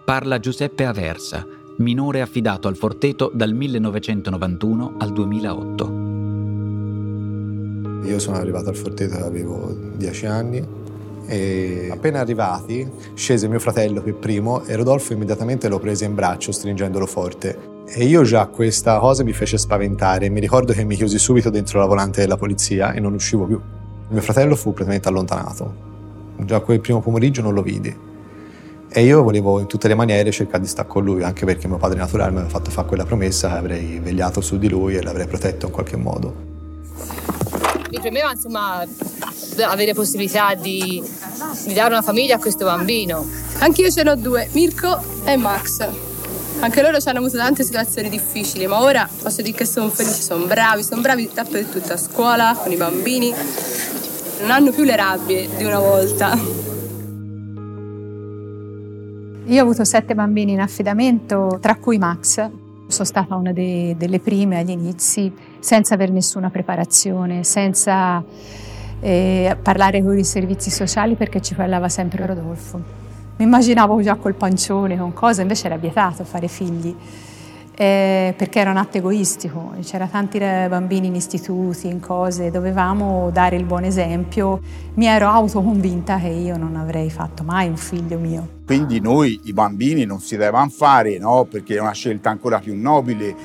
Parla 0.05 0.39
Giuseppe 0.39 0.85
Aversa, 0.85 1.45
minore 1.79 2.21
affidato 2.21 2.69
al 2.69 2.77
Forteto 2.77 3.29
dal 3.33 3.53
1991 3.53 4.95
al 4.97 5.11
2008. 5.11 8.07
Io 8.07 8.17
sono 8.17 8.37
arrivato 8.37 8.69
al 8.69 8.77
Forteto, 8.77 9.25
avevo 9.25 9.75
10 9.97 10.25
anni 10.27 10.65
e 11.25 11.89
appena 11.91 12.21
arrivati 12.21 12.89
scese 13.13 13.49
mio 13.49 13.59
fratello 13.59 14.01
per 14.01 14.15
primo 14.15 14.63
e 14.63 14.73
Rodolfo 14.77 15.11
immediatamente 15.11 15.67
lo 15.67 15.79
prese 15.79 16.05
in 16.05 16.15
braccio 16.15 16.53
stringendolo 16.53 17.05
forte. 17.05 17.70
E 17.85 18.05
io 18.05 18.23
già 18.23 18.45
questa 18.45 18.99
cosa 18.99 19.23
mi 19.23 19.33
fece 19.33 19.57
spaventare. 19.57 20.29
Mi 20.29 20.39
ricordo 20.39 20.73
che 20.73 20.83
mi 20.83 20.95
chiusi 20.95 21.19
subito 21.19 21.49
dentro 21.49 21.79
la 21.79 21.85
volante 21.85 22.21
della 22.21 22.37
polizia 22.37 22.93
e 22.93 22.99
non 22.99 23.13
uscivo 23.13 23.45
più. 23.45 23.59
Mio 24.09 24.21
fratello 24.21 24.55
fu 24.55 24.71
praticamente 24.71 25.09
allontanato. 25.09 25.89
Già 26.39 26.59
quel 26.59 26.79
primo 26.79 27.01
pomeriggio 27.01 27.41
non 27.41 27.53
lo 27.53 27.61
vidi. 27.61 28.09
E 28.93 29.03
io 29.03 29.23
volevo 29.23 29.59
in 29.59 29.67
tutte 29.67 29.87
le 29.87 29.95
maniere 29.95 30.31
cercare 30.31 30.61
di 30.61 30.67
stare 30.67 30.87
con 30.87 31.03
lui, 31.03 31.23
anche 31.23 31.45
perché 31.45 31.67
mio 31.67 31.77
padre 31.77 31.97
naturale 31.97 32.31
mi 32.31 32.37
aveva 32.37 32.51
fatto 32.51 32.69
fare 32.71 32.87
quella 32.87 33.05
promessa 33.05 33.49
che 33.49 33.57
avrei 33.57 33.99
vegliato 33.99 34.41
su 34.41 34.57
di 34.57 34.67
lui 34.67 34.95
e 34.95 35.01
l'avrei 35.01 35.27
protetto 35.27 35.67
in 35.67 35.71
qualche 35.71 35.95
modo. 35.95 36.35
Mi 37.89 37.99
premeva 37.99 38.31
insomma 38.31 38.85
avere 39.63 39.93
possibilità 39.93 40.55
di, 40.55 41.01
di 41.65 41.73
dare 41.73 41.93
una 41.93 42.01
famiglia 42.01 42.35
a 42.35 42.39
questo 42.39 42.65
bambino. 42.65 43.25
Anch'io 43.59 43.89
ce 43.89 44.03
n'ho 44.03 44.15
due, 44.15 44.49
Mirko 44.51 45.01
e 45.23 45.37
Max. 45.37 46.10
Anche 46.61 46.83
loro 46.83 46.99
ci 46.99 47.09
hanno 47.09 47.17
avuto 47.17 47.37
tante 47.37 47.63
situazioni 47.63 48.07
difficili, 48.07 48.67
ma 48.67 48.81
ora 48.81 49.09
posso 49.21 49.41
dire 49.41 49.57
che 49.57 49.65
sono 49.65 49.89
felici, 49.89 50.21
sono 50.21 50.45
bravi, 50.45 50.83
sono 50.83 51.01
bravi 51.01 51.27
dappertutto, 51.33 51.93
a 51.93 51.97
scuola, 51.97 52.55
con 52.55 52.71
i 52.71 52.75
bambini. 52.75 53.33
Non 54.41 54.51
hanno 54.51 54.71
più 54.71 54.83
le 54.83 54.95
rabbie 54.95 55.49
di 55.57 55.63
una 55.63 55.79
volta. 55.79 56.37
Io 59.45 59.59
ho 59.59 59.63
avuto 59.63 59.83
sette 59.83 60.13
bambini 60.13 60.51
in 60.51 60.59
affidamento, 60.59 61.57
tra 61.59 61.75
cui 61.77 61.97
Max. 61.97 62.35
Sono 62.87 63.05
stata 63.05 63.33
una 63.35 63.53
de- 63.53 63.95
delle 63.97 64.19
prime 64.19 64.59
agli 64.59 64.69
inizi, 64.69 65.33
senza 65.59 65.95
avere 65.95 66.11
nessuna 66.11 66.51
preparazione, 66.51 67.43
senza 67.43 68.23
eh, 68.99 69.57
parlare 69.59 70.03
con 70.03 70.15
i 70.15 70.23
servizi 70.23 70.69
sociali 70.69 71.15
perché 71.15 71.41
ci 71.41 71.55
parlava 71.55 71.89
sempre 71.89 72.23
Rodolfo. 72.23 73.00
Mi 73.41 73.47
immaginavo 73.47 73.99
già 74.03 74.17
col 74.17 74.35
pancione, 74.35 74.99
con 74.99 75.13
cose, 75.13 75.41
invece 75.41 75.65
era 75.65 75.75
vietato 75.75 76.23
fare 76.23 76.47
figli. 76.47 76.95
Eh, 77.73 78.35
perché 78.37 78.59
era 78.59 78.69
un 78.69 78.77
atto 78.77 78.97
egoistico, 78.97 79.73
c'era 79.81 80.05
tanti 80.05 80.37
bambini 80.37 81.07
in 81.07 81.15
istituti, 81.15 81.87
in 81.87 81.99
cose, 81.99 82.51
dovevamo 82.51 83.31
dare 83.33 83.55
il 83.55 83.63
buon 83.63 83.83
esempio. 83.83 84.61
Mi 84.93 85.07
ero 85.07 85.27
autoconvinta 85.27 86.19
che 86.19 86.27
io 86.27 86.55
non 86.55 86.75
avrei 86.75 87.09
fatto 87.09 87.41
mai 87.41 87.67
un 87.67 87.77
figlio 87.77 88.19
mio. 88.19 88.47
Quindi 88.67 88.99
noi 88.99 89.39
i 89.45 89.53
bambini 89.53 90.05
non 90.05 90.19
si 90.19 90.37
devono 90.37 90.69
fare, 90.69 91.17
no? 91.17 91.47
perché 91.49 91.77
è 91.77 91.79
una 91.79 91.93
scelta 91.93 92.29
ancora 92.29 92.59
più 92.59 92.79
nobile, 92.79 93.35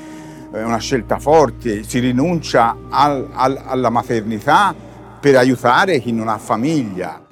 è 0.52 0.62
una 0.62 0.76
scelta 0.76 1.18
forte, 1.18 1.84
si 1.84 2.00
rinuncia 2.00 2.76
al, 2.90 3.30
al, 3.32 3.62
alla 3.64 3.88
maternità 3.88 4.74
per 5.18 5.36
aiutare 5.36 6.00
chi 6.00 6.12
non 6.12 6.28
ha 6.28 6.36
famiglia. 6.36 7.22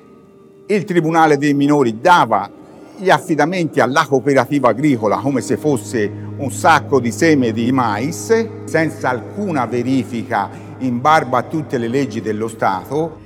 Il 0.66 0.84
Tribunale 0.84 1.36
dei 1.36 1.52
minori 1.52 2.00
dava 2.00 2.53
gli 2.96 3.10
affidamenti 3.10 3.80
alla 3.80 4.06
cooperativa 4.06 4.68
agricola 4.68 5.16
come 5.16 5.40
se 5.40 5.56
fosse 5.56 6.10
un 6.36 6.50
sacco 6.50 7.00
di 7.00 7.10
seme 7.10 7.52
di 7.52 7.72
mais, 7.72 8.64
senza 8.64 9.10
alcuna 9.10 9.66
verifica 9.66 10.48
in 10.78 11.00
barba 11.00 11.38
a 11.38 11.42
tutte 11.42 11.78
le 11.78 11.88
leggi 11.88 12.20
dello 12.20 12.48
Stato. 12.48 13.20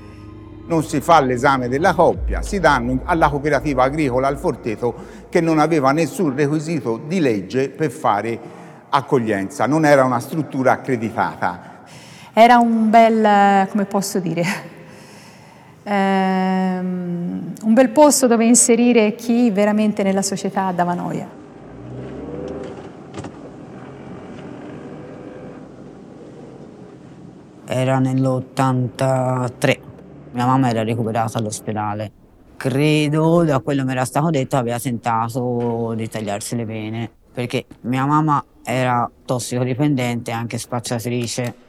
Non 0.67 0.85
si 0.85 1.01
fa 1.01 1.21
l'esame 1.21 1.69
della 1.69 1.95
coppia, 1.95 2.43
si 2.43 2.61
danno 2.61 3.01
alla 3.05 3.29
cooperativa 3.31 3.85
agricola 3.85 4.27
al 4.27 4.37
Forteto 4.37 4.95
che 5.29 5.41
non 5.41 5.59
aveva 5.59 5.93
nessun 5.93 6.35
requisito 6.35 7.01
di 7.07 7.21
legge 7.21 7.71
per 7.71 7.91
fare 7.91 8.39
accoglienza, 8.91 9.67
non 9.67 9.85
era 9.85 10.05
una 10.05 10.21
struttura 10.21 10.73
accreditata. 10.73 11.85
Era 12.33 12.59
un 12.59 12.91
bel, 12.91 13.67
come 13.69 13.85
posso 13.87 14.21
dire, 14.21 14.45
ehm, 15.89 17.53
un 17.63 17.75
bel 17.75 17.89
posto 17.91 18.27
dove 18.27 18.45
inserire 18.45 19.15
chi 19.15 19.51
veramente 19.51 20.03
nella 20.03 20.23
società 20.23 20.71
dava 20.73 20.95
noia. 20.95 21.37
Era 27.71 27.99
nell'83, 27.99 29.79
mia 30.33 30.47
mamma 30.47 30.71
era 30.71 30.83
recuperata 30.83 31.39
all'ospedale. 31.39 32.13
Credo, 32.57 33.45
da 33.45 33.61
quello 33.61 33.83
che 33.83 33.87
mi 33.87 33.93
era 33.93 34.05
stato 34.05 34.31
detto, 34.31 34.57
aveva 34.57 34.79
tentato 34.79 35.93
di 35.95 36.09
tagliarsi 36.09 36.57
le 36.57 36.65
vene, 36.65 37.11
perché 37.33 37.67
mia 37.83 38.05
mamma 38.05 38.43
era 38.65 39.09
tossicodipendente 39.25 40.31
e 40.31 40.35
anche 40.35 40.59
spacciatrice 40.59 41.67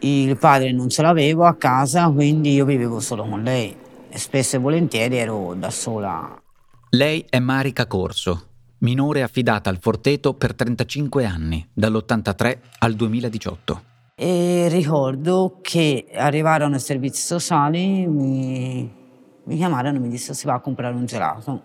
il 0.00 0.36
padre 0.36 0.72
non 0.72 0.88
ce 0.88 1.02
l'avevo 1.02 1.44
a 1.44 1.54
casa, 1.54 2.08
quindi 2.10 2.54
io 2.54 2.64
vivevo 2.64 3.00
solo 3.00 3.24
con 3.24 3.42
lei 3.42 3.74
e 4.08 4.18
spesso 4.18 4.56
e 4.56 4.58
volentieri 4.58 5.16
ero 5.16 5.54
da 5.54 5.70
sola. 5.70 6.40
Lei 6.90 7.24
è 7.28 7.38
Marica 7.38 7.86
Corso, 7.86 8.46
minore 8.78 9.22
affidata 9.22 9.68
al 9.68 9.78
Forteto 9.80 10.34
per 10.34 10.54
35 10.54 11.24
anni, 11.24 11.66
dall'83 11.72 12.58
al 12.78 12.94
2018. 12.94 13.82
E 14.14 14.68
ricordo 14.70 15.58
che 15.60 16.06
arrivarono 16.14 16.76
i 16.76 16.80
servizi 16.80 17.20
sociali, 17.20 18.06
mi, 18.06 18.90
mi 19.44 19.56
chiamarono 19.56 19.96
e 19.96 20.00
mi 20.00 20.08
dissero 20.08 20.32
si 20.32 20.46
va 20.46 20.54
a 20.54 20.60
comprare 20.60 20.94
un 20.94 21.04
gelato. 21.04 21.62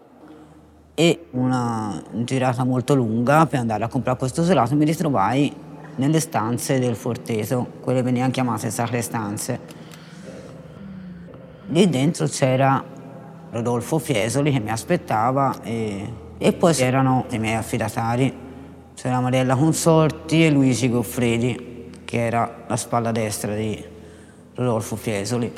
E 0.94 1.28
una 1.32 2.04
girata 2.26 2.66
molto 2.66 2.94
lunga 2.94 3.46
per 3.46 3.60
andare 3.60 3.86
a 3.86 3.88
comprare 3.88 4.18
questo 4.18 4.44
gelato 4.44 4.76
mi 4.76 4.84
ritrovai 4.84 5.70
nelle 5.96 6.20
stanze 6.20 6.80
del 6.80 6.96
Forteto, 6.96 7.68
quelle 7.82 8.02
venivano 8.02 8.32
chiamate 8.32 8.70
sacre 8.70 9.02
stanze. 9.02 9.60
Lì 11.68 11.90
dentro 11.90 12.28
c'era 12.28 12.84
Rodolfo 13.52 13.98
Fiesoli 14.00 14.52
che 14.52 14.60
mi 14.60 14.72
aspettava 14.72 15.62
e, 15.62 16.14
e 16.38 16.54
poi 16.54 16.74
c'erano 16.74 17.26
i 17.32 17.40
miei 17.40 17.56
affidatari. 17.56 18.50
C'era 18.94 19.20
Mariella 19.20 19.56
Consorti 19.56 20.46
e 20.46 20.52
Luigi 20.52 20.90
Goffredi, 20.90 21.90
che 22.06 22.26
era 22.26 22.66
la 22.68 22.76
spalla 22.76 23.12
destra 23.12 23.56
di 23.56 23.84
Rodolfo 24.56 24.96
Fiesoli. 24.96 25.52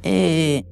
E 0.00 0.64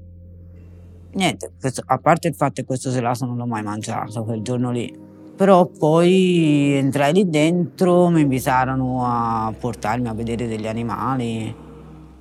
niente, 1.12 1.52
questo, 1.58 1.82
a 1.86 1.98
parte 1.98 2.28
il 2.28 2.34
fatto 2.34 2.52
che 2.54 2.64
questo 2.64 2.90
gelato 2.90 3.24
non 3.24 3.36
l'ho 3.36 3.46
mai 3.46 3.62
mangiato 3.62 4.22
quel 4.22 4.42
giorno 4.42 4.70
lì, 4.70 4.96
però 5.36 5.66
poi 5.66 6.74
entrai 6.76 7.12
lì 7.12 7.28
dentro, 7.28 8.08
mi 8.08 8.20
invitarono 8.20 9.04
a 9.04 9.52
portarmi 9.58 10.08
a 10.08 10.14
vedere 10.14 10.46
degli 10.46 10.66
animali, 10.66 11.54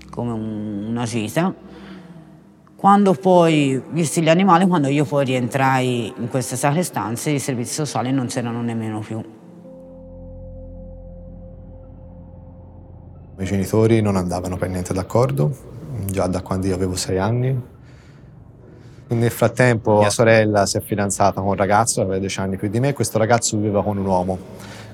come 0.10 0.32
una 0.32 1.06
gita. 1.06 1.54
Quando 2.76 3.14
poi, 3.14 3.82
visti 3.92 4.22
gli 4.22 4.30
animali, 4.30 4.68
quando 4.68 4.88
io 4.90 5.06
poi 5.06 5.26
rientrai 5.26 6.14
in 6.18 6.28
queste 6.28 6.56
sacre 6.56 6.84
stanze, 6.84 7.30
i 7.32 7.40
servizi 7.40 7.74
sociali 7.74 8.12
non 8.12 8.26
c'erano 8.26 8.62
nemmeno 8.62 9.00
più. 9.00 9.20
I 9.20 9.24
miei 13.36 13.48
genitori 13.48 14.02
non 14.02 14.16
andavano 14.16 14.58
per 14.58 14.70
niente 14.70 14.94
d'accordo, 14.94 15.56
già 16.06 16.28
da 16.28 16.42
quando 16.42 16.68
io 16.68 16.76
avevo 16.76 16.96
sei 16.96 17.20
anni, 17.20 17.72
nel 19.14 19.32
frattempo 19.32 20.00
mia 20.00 20.10
sorella 20.10 20.66
si 20.66 20.78
è 20.78 20.82
fidanzata 20.82 21.40
con 21.42 21.50
un 21.50 21.56
ragazzo, 21.56 22.02
aveva 22.02 22.18
10 22.18 22.40
anni 22.40 22.58
più 22.58 22.70
di 22.70 22.80
me, 22.80 22.94
questo 22.94 23.18
ragazzo 23.18 23.58
viveva 23.58 23.84
con 23.84 23.98
un 23.98 24.06
uomo. 24.06 24.38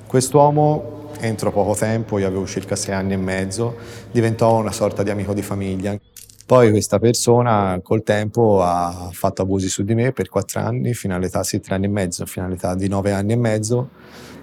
Quest'uomo, 0.05 1.09
entro 1.19 1.51
poco 1.51 1.75
tempo, 1.75 2.17
io 2.17 2.27
avevo 2.27 2.45
circa 2.45 2.75
6 2.75 2.93
anni 2.93 3.13
e 3.13 3.17
mezzo, 3.17 3.75
diventò 4.11 4.57
una 4.57 4.71
sorta 4.71 5.03
di 5.03 5.09
amico 5.09 5.33
di 5.33 5.41
famiglia. 5.41 5.97
Poi 6.45 6.71
questa 6.71 6.97
persona 6.97 7.79
col 7.83 8.01
tempo 8.01 8.63
ha 8.63 9.09
fatto 9.11 9.43
abusi 9.43 9.69
su 9.69 9.83
di 9.83 9.93
me 9.93 10.13
per 10.13 10.29
4 10.29 10.59
anni, 10.59 10.93
fino 10.95 11.15
all'età 11.15 11.41
di 11.47 11.59
3 11.59 11.75
anni 11.75 11.85
e 11.85 11.89
mezzo, 11.89 12.25
fino 12.25 12.45
all'età 12.45 12.73
di 12.73 12.87
9 12.87 13.11
anni 13.11 13.33
e 13.33 13.37
mezzo. 13.37 13.89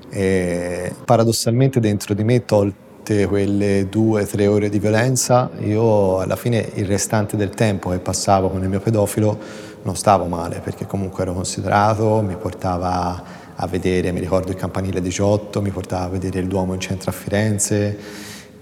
E 0.08 0.94
paradossalmente 1.04 1.80
dentro 1.80 2.14
di 2.14 2.22
me 2.22 2.44
tol- 2.44 2.72
tolte 3.06 3.26
quelle 3.26 3.86
due 3.88 4.22
o 4.22 4.26
tre 4.26 4.48
ore 4.48 4.68
di 4.68 4.80
violenza, 4.80 5.50
io 5.60 6.18
alla 6.18 6.34
fine 6.34 6.68
il 6.74 6.86
restante 6.86 7.36
del 7.36 7.50
tempo 7.50 7.90
che 7.90 7.98
passavo 7.98 8.48
con 8.48 8.62
il 8.64 8.68
mio 8.68 8.80
pedofilo 8.80 9.38
non 9.82 9.94
stavo 9.94 10.24
male 10.24 10.58
perché 10.58 10.86
comunque 10.86 11.22
ero 11.22 11.32
considerato, 11.32 12.20
mi 12.20 12.34
portava 12.34 13.22
a 13.54 13.66
vedere, 13.68 14.10
mi 14.10 14.18
ricordo 14.18 14.50
il 14.50 14.56
campanile 14.56 15.00
18, 15.00 15.62
mi 15.62 15.70
portava 15.70 16.06
a 16.06 16.08
vedere 16.08 16.40
il 16.40 16.48
Duomo 16.48 16.74
in 16.74 16.80
centro 16.80 17.10
a 17.10 17.12
Firenze. 17.12 17.96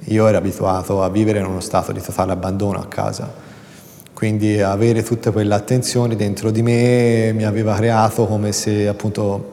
Io 0.09 0.27
ero 0.27 0.37
abituato 0.37 1.03
a 1.03 1.09
vivere 1.09 1.39
in 1.39 1.47
uno 1.47 1.61
stato 1.61 1.93
di 1.93 2.03
totale 2.03 2.33
abbandono 2.33 2.79
a 2.79 2.87
casa. 2.87 3.33
Quindi 4.13 4.61
avere 4.61 5.03
tutte 5.03 5.33
quelle 5.33 5.55
attenzioni 5.55 6.17
dentro 6.17 6.51
di 6.51 6.61
me 6.61 7.33
mi 7.33 7.45
aveva 7.45 7.75
creato 7.75 8.27
come 8.27 8.53
se 8.53 8.87
appunto 8.87 9.53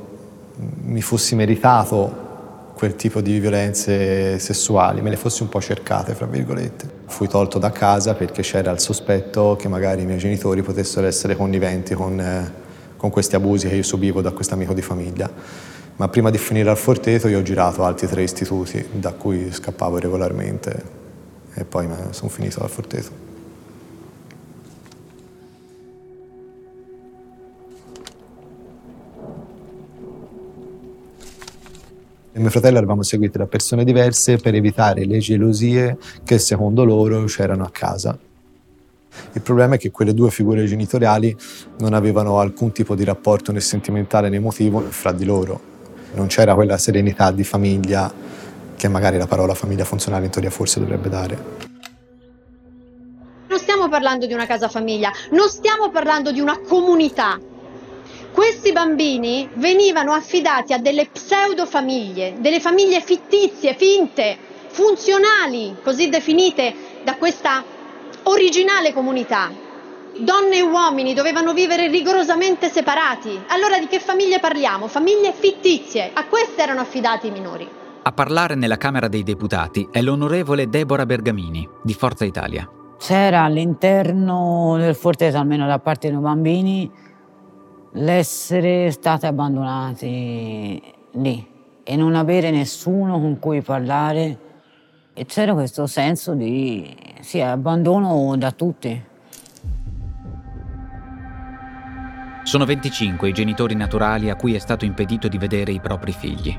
mi 0.83 1.01
fossi 1.01 1.35
meritato 1.35 2.20
quel 2.81 2.95
tipo 2.95 3.21
di 3.21 3.37
violenze 3.37 4.39
sessuali, 4.39 5.01
me 5.01 5.11
le 5.11 5.15
fossi 5.15 5.43
un 5.43 5.49
po' 5.49 5.61
cercate, 5.61 6.15
fra 6.15 6.25
virgolette. 6.25 6.89
Fui 7.05 7.27
tolto 7.27 7.59
da 7.59 7.69
casa 7.69 8.15
perché 8.15 8.41
c'era 8.41 8.71
il 8.71 8.79
sospetto 8.79 9.55
che 9.55 9.67
magari 9.67 10.01
i 10.01 10.05
miei 10.05 10.17
genitori 10.17 10.63
potessero 10.63 11.05
essere 11.05 11.35
conniventi 11.35 11.93
con, 11.93 12.19
eh, 12.19 12.51
con 12.97 13.11
questi 13.11 13.35
abusi 13.35 13.67
che 13.67 13.75
io 13.75 13.83
subivo 13.83 14.21
da 14.21 14.31
questo 14.31 14.55
amico 14.55 14.73
di 14.73 14.81
famiglia. 14.81 15.31
Ma 15.97 16.07
prima 16.07 16.31
di 16.31 16.39
finire 16.39 16.71
al 16.71 16.77
Forteto 16.77 17.27
io 17.27 17.37
ho 17.37 17.43
girato 17.43 17.83
altri 17.83 18.07
tre 18.07 18.23
istituti 18.23 18.83
da 18.93 19.11
cui 19.11 19.51
scappavo 19.51 19.99
regolarmente 19.99 20.83
e 21.53 21.63
poi 21.65 21.87
sono 22.09 22.29
finito 22.31 22.63
al 22.63 22.69
Forteto. 22.71 23.30
Mio 32.41 32.49
fratello 32.49 32.77
eravamo 32.77 33.03
seguiti 33.03 33.37
da 33.37 33.45
persone 33.45 33.83
diverse 33.83 34.37
per 34.37 34.55
evitare 34.55 35.05
le 35.05 35.19
gelosie 35.19 35.97
che 36.23 36.39
secondo 36.39 36.83
loro 36.83 37.23
c'erano 37.25 37.63
a 37.63 37.69
casa. 37.69 38.17
Il 39.33 39.41
problema 39.41 39.75
è 39.75 39.77
che 39.77 39.91
quelle 39.91 40.13
due 40.13 40.31
figure 40.31 40.65
genitoriali 40.65 41.35
non 41.79 41.93
avevano 41.93 42.39
alcun 42.39 42.71
tipo 42.71 42.95
di 42.95 43.03
rapporto 43.03 43.51
né 43.51 43.59
sentimentale 43.59 44.29
né 44.29 44.37
emotivo 44.37 44.79
fra 44.79 45.11
di 45.11 45.25
loro. 45.25 45.69
Non 46.13 46.27
c'era 46.27 46.55
quella 46.55 46.77
serenità 46.77 47.31
di 47.31 47.43
famiglia 47.43 48.11
che 48.75 48.87
magari 48.87 49.17
la 49.17 49.27
parola 49.27 49.53
famiglia 49.53 49.85
funzionale 49.85 50.25
in 50.25 50.31
teoria 50.31 50.49
forse 50.49 50.79
dovrebbe 50.79 51.09
dare. 51.09 51.69
Non 53.47 53.59
stiamo 53.59 53.89
parlando 53.89 54.25
di 54.25 54.33
una 54.33 54.45
casa 54.45 54.69
famiglia, 54.69 55.11
non 55.31 55.49
stiamo 55.49 55.91
parlando 55.91 56.31
di 56.31 56.39
una 56.39 56.57
comunità, 56.59 57.37
questi 58.33 58.71
bambini 58.71 59.49
venivano 59.55 60.13
affidati 60.13 60.73
a 60.73 60.77
delle 60.77 61.07
pseudofamiglie, 61.07 62.35
delle 62.39 62.59
famiglie 62.59 63.01
fittizie, 63.01 63.73
finte, 63.75 64.37
funzionali, 64.67 65.75
così 65.83 66.09
definite 66.09 66.73
da 67.03 67.15
questa 67.15 67.63
originale 68.23 68.93
comunità. 68.93 69.51
Donne 70.17 70.57
e 70.57 70.61
uomini 70.61 71.13
dovevano 71.13 71.53
vivere 71.53 71.87
rigorosamente 71.87 72.69
separati. 72.69 73.39
Allora 73.47 73.79
di 73.79 73.87
che 73.87 73.99
famiglie 73.99 74.39
parliamo? 74.39 74.87
Famiglie 74.87 75.33
fittizie. 75.33 76.11
A 76.13 76.25
queste 76.25 76.61
erano 76.61 76.81
affidati 76.81 77.27
i 77.27 77.31
minori. 77.31 77.67
A 78.03 78.11
parlare 78.11 78.55
nella 78.55 78.77
Camera 78.77 79.07
dei 79.07 79.23
Deputati 79.23 79.87
è 79.91 80.01
l'onorevole 80.01 80.67
Deborah 80.69 81.05
Bergamini, 81.05 81.67
di 81.81 81.93
Forza 81.93 82.25
Italia. 82.25 82.67
C'era 82.97 83.43
all'interno 83.43 84.75
del 84.77 84.95
Forteto, 84.95 85.37
almeno 85.37 85.65
da 85.65 85.79
parte 85.79 86.09
dei 86.09 86.17
bambini, 86.17 86.91
l'essere 87.93 88.91
stati 88.91 89.25
abbandonati 89.25 90.81
lì 91.13 91.47
e 91.83 91.95
non 91.95 92.15
avere 92.15 92.51
nessuno 92.51 93.19
con 93.19 93.39
cui 93.39 93.61
parlare 93.61 94.49
e 95.13 95.25
c'era 95.25 95.53
questo 95.53 95.87
senso 95.87 96.33
di 96.33 96.95
sì, 97.19 97.41
abbandono 97.41 98.35
da 98.37 98.51
tutti. 98.51 99.09
Sono 102.43 102.65
25 102.65 103.29
i 103.29 103.33
genitori 103.33 103.75
naturali 103.75 104.29
a 104.29 104.35
cui 104.35 104.55
è 104.55 104.59
stato 104.59 104.85
impedito 104.85 105.27
di 105.27 105.37
vedere 105.37 105.71
i 105.71 105.79
propri 105.79 106.11
figli. 106.11 106.57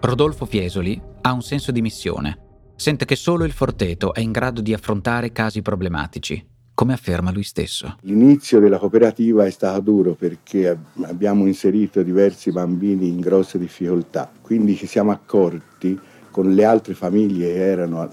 Rodolfo 0.00 0.44
Fiesoli 0.44 1.00
ha 1.22 1.32
un 1.32 1.42
senso 1.42 1.72
di 1.72 1.80
missione. 1.80 2.38
Sente 2.76 3.04
che 3.04 3.16
solo 3.16 3.44
il 3.44 3.52
Forteto 3.52 4.12
è 4.12 4.20
in 4.20 4.32
grado 4.32 4.60
di 4.60 4.74
affrontare 4.74 5.32
casi 5.32 5.62
problematici 5.62 6.53
come 6.74 6.92
afferma 6.92 7.30
lui 7.30 7.44
stesso. 7.44 7.96
L'inizio 8.02 8.58
della 8.58 8.78
cooperativa 8.78 9.46
è 9.46 9.50
stato 9.50 9.80
duro 9.80 10.14
perché 10.14 10.76
abbiamo 11.02 11.46
inserito 11.46 12.02
diversi 12.02 12.50
bambini 12.50 13.08
in 13.08 13.20
grosse 13.20 13.58
difficoltà, 13.58 14.30
quindi 14.42 14.74
ci 14.74 14.86
siamo 14.86 15.12
accorti 15.12 15.98
con 16.30 16.52
le 16.52 16.64
altre 16.64 16.94
famiglie 16.94 17.46
che 17.46 17.64
erano 17.64 18.10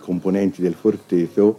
componenti 0.00 0.62
del 0.62 0.72
Forteto, 0.72 1.58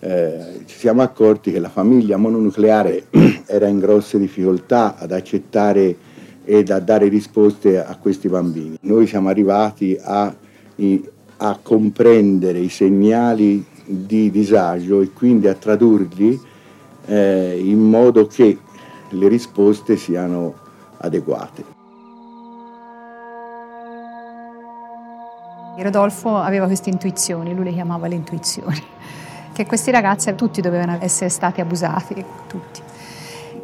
eh, 0.00 0.62
ci 0.64 0.78
siamo 0.78 1.02
accorti 1.02 1.50
che 1.50 1.58
la 1.58 1.68
famiglia 1.68 2.16
mononucleare 2.16 3.06
era 3.46 3.66
in 3.66 3.78
grosse 3.78 4.18
difficoltà 4.18 4.96
ad 4.96 5.12
accettare 5.12 5.96
ed 6.44 6.70
a 6.70 6.78
dare 6.78 7.08
risposte 7.08 7.84
a 7.84 7.94
questi 7.96 8.28
bambini. 8.28 8.78
Noi 8.82 9.06
siamo 9.06 9.28
arrivati 9.28 9.98
a, 10.00 10.34
a 11.36 11.58
comprendere 11.60 12.58
i 12.58 12.70
segnali 12.70 13.62
di 13.88 14.30
disagio 14.30 15.00
e 15.00 15.12
quindi 15.12 15.48
a 15.48 15.54
tradurli 15.54 16.40
eh, 17.06 17.60
in 17.62 17.80
modo 17.80 18.26
che 18.26 18.58
le 19.10 19.28
risposte 19.28 19.96
siano 19.96 20.54
adeguate. 20.98 21.76
Rodolfo 25.82 26.36
aveva 26.36 26.66
queste 26.66 26.90
intuizioni, 26.90 27.54
lui 27.54 27.64
le 27.64 27.72
chiamava 27.72 28.08
le 28.08 28.16
intuizioni, 28.16 28.82
che 29.52 29.64
questi 29.64 29.90
ragazzi 29.90 30.34
tutti 30.34 30.60
dovevano 30.60 30.98
essere 31.00 31.30
stati 31.30 31.60
abusati, 31.60 32.24
tutti. 32.46 32.80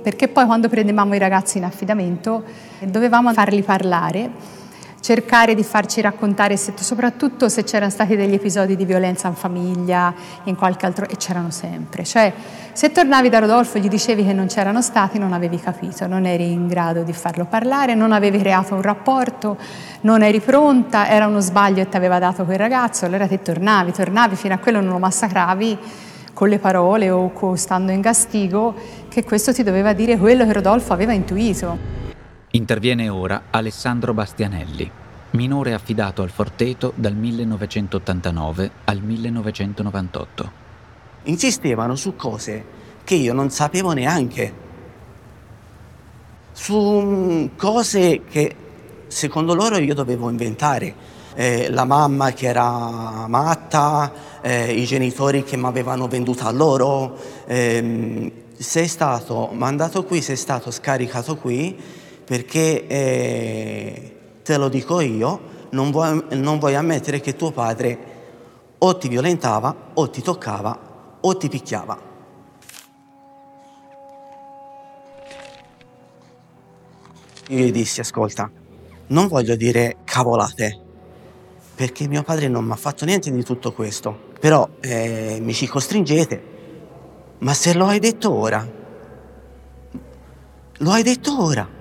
Perché 0.03 0.29
poi 0.29 0.45
quando 0.47 0.69
prendevamo 0.69 1.15
i 1.15 1.19
ragazzi 1.19 1.59
in 1.59 1.65
affidamento 1.65 2.45
dovevamo 2.85 3.33
farli 3.33 3.63
parlare 3.63 4.31
cercare 5.05 5.55
di 5.55 5.63
farci 5.63 6.01
raccontare, 6.01 6.57
soprattutto 6.57 7.51
se 7.51 7.63
c'erano 7.63 7.91
stati 7.91 8.17
degli 8.17 8.33
episodi 8.33 8.75
di 8.75 8.87
violenza 8.87 9.29
in 9.29 9.35
famiglia, 9.35 10.15
in 10.45 10.57
qualche 10.57 10.87
altro, 10.87 11.07
e 11.07 11.17
c'erano 11.19 11.51
sempre. 11.51 12.05
Cioè, 12.05 12.33
se 12.73 12.91
tornavi 12.91 13.29
da 13.29 13.39
Rodolfo 13.41 13.77
e 13.77 13.83
gli 13.83 13.89
dicevi 13.89 14.25
che 14.25 14.33
non 14.33 14.47
c'erano 14.47 14.81
stati, 14.81 15.19
non 15.19 15.35
avevi 15.35 15.61
capito, 15.61 16.07
non 16.07 16.25
eri 16.25 16.51
in 16.51 16.69
grado 16.69 17.03
di 17.03 17.13
farlo 17.13 17.45
parlare, 17.45 17.95
non 17.95 18.13
avevi 18.13 18.39
creato 18.39 18.77
un 18.77 18.81
rapporto, 18.81 19.59
non 20.01 20.23
eri 20.23 20.41
pronta, 20.41 21.07
era 21.07 21.27
uno 21.27 21.41
sbaglio 21.41 21.83
e 21.83 21.89
ti 21.91 21.99
aveva 21.99 22.19
dato 22.19 22.47
quel 22.47 22.57
ragazzo, 22.57 23.05
allora 23.05 23.27
te 23.27 23.43
tornavi, 23.43 23.93
tornavi 23.93 24.37
fino 24.37 24.55
a 24.55 24.57
quello 24.57 24.81
non 24.81 24.93
lo 24.93 24.99
massacravi 24.99 25.79
con 26.33 26.49
le 26.49 26.59
parole 26.59 27.11
o 27.11 27.55
stando 27.57 27.93
in 27.93 28.01
gastigo, 28.01 28.75
che 29.11 29.23
questo 29.23 29.53
ti 29.53 29.63
doveva 29.63 29.93
dire 29.93 30.17
quello 30.17 30.47
che 30.47 30.53
Rodolfo 30.55 30.95
aveva 30.95 31.13
intuito. 31.13 32.04
Interviene 32.55 33.09
ora 33.09 33.47
Alessandro 33.51 34.15
Bastianelli, 34.15 34.89
minore 35.31 35.75
affidato 35.75 36.23
al 36.23 36.31
Forteto 36.31 36.93
dal 36.95 37.17
1989 37.17 38.71
al 38.85 39.01
1998. 39.01 40.53
Insistevano 41.25 41.97
su 41.97 42.15
cose 42.15 42.65
che 43.03 43.17
io 43.17 43.33
non 43.33 43.51
sapevo 43.51 43.91
neanche, 43.91 44.55
su 46.53 46.79
mm, 46.79 47.47
cose 47.57 48.23
che 48.31 48.55
secondo 49.09 49.55
loro 49.55 49.77
io 49.79 49.95
dovevo 49.95 50.31
inventare. 50.31 50.95
Eh, 51.35 51.69
la 51.71 51.85
mamma 51.85 52.31
che 52.31 52.47
era 52.47 53.27
matta, 53.27 54.13
eh, 54.41 54.73
i 54.73 54.85
genitori 54.85 55.43
che 55.43 55.57
mi 55.57 55.67
avevano 55.67 56.07
venduta 56.07 56.45
a 56.45 56.53
loro. 56.53 57.19
Eh, 57.47 58.33
sei 58.57 58.87
stato 58.87 59.51
mandato 59.53 60.05
qui, 60.05 60.23
sei 60.23 60.37
stato 60.37 60.71
scaricato 60.71 61.35
qui 61.35 62.03
perché 62.25 62.87
eh, 62.87 64.17
te 64.43 64.57
lo 64.57 64.69
dico 64.69 65.01
io, 65.01 65.53
non 65.71 65.91
vuoi, 65.91 66.25
non 66.31 66.59
vuoi 66.59 66.75
ammettere 66.75 67.21
che 67.21 67.37
tuo 67.37 67.51
padre 67.51 68.13
o 68.79 68.97
ti 68.97 69.09
violentava 69.09 69.91
o 69.95 70.11
ti 70.11 70.23
toccava 70.23 71.19
o 71.21 71.37
ti 71.37 71.49
picchiava. 71.49 72.13
Io 77.49 77.59
gli 77.59 77.73
dissi, 77.73 78.01
ascolta, 78.01 78.51
non 79.09 79.29
voglio 79.29 79.55
dire 79.55 79.97
cavolate, 80.05 80.81
perché 81.75 82.09
mio 82.09 82.23
padre 82.23 82.49
non 82.49 82.65
mi 82.65 82.73
ha 82.73 82.77
fatto 82.77 83.05
niente 83.05 83.31
di 83.31 83.45
tutto 83.45 83.73
questo, 83.73 84.19
però 84.41 84.67
eh, 84.81 85.39
mi 85.43 85.53
ci 85.53 85.67
costringete. 85.67 86.53
Ma 87.39 87.53
se 87.53 87.75
lo 87.75 87.87
hai 87.87 87.99
detto 87.99 88.33
ora, 88.33 88.67
lo 90.79 90.91
hai 90.91 91.03
detto 91.03 91.43
ora. 91.43 91.74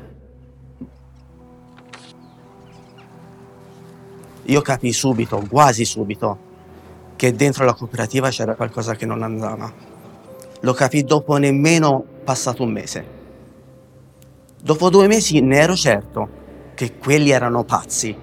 Io 4.54 4.62
capii 4.62 4.94
subito, 4.94 5.44
quasi 5.50 5.84
subito, 5.84 6.38
che 7.16 7.34
dentro 7.34 7.66
la 7.66 7.74
cooperativa 7.74 8.30
c'era 8.30 8.54
qualcosa 8.54 8.94
che 8.94 9.08
non 9.08 9.24
andava. 9.24 9.74
Lo 10.60 10.74
capii 10.74 11.04
dopo 11.06 11.38
nemmeno 11.38 12.06
passato 12.24 12.62
un 12.62 12.72
mese. 12.72 13.06
Dopo 14.62 14.92
due 14.92 15.08
mesi 15.08 15.42
ne 15.42 15.58
ero 15.58 15.76
certo 15.76 16.30
che 16.76 16.98
quelli 17.00 17.32
erano 17.32 17.64
pazzi. 17.64 18.16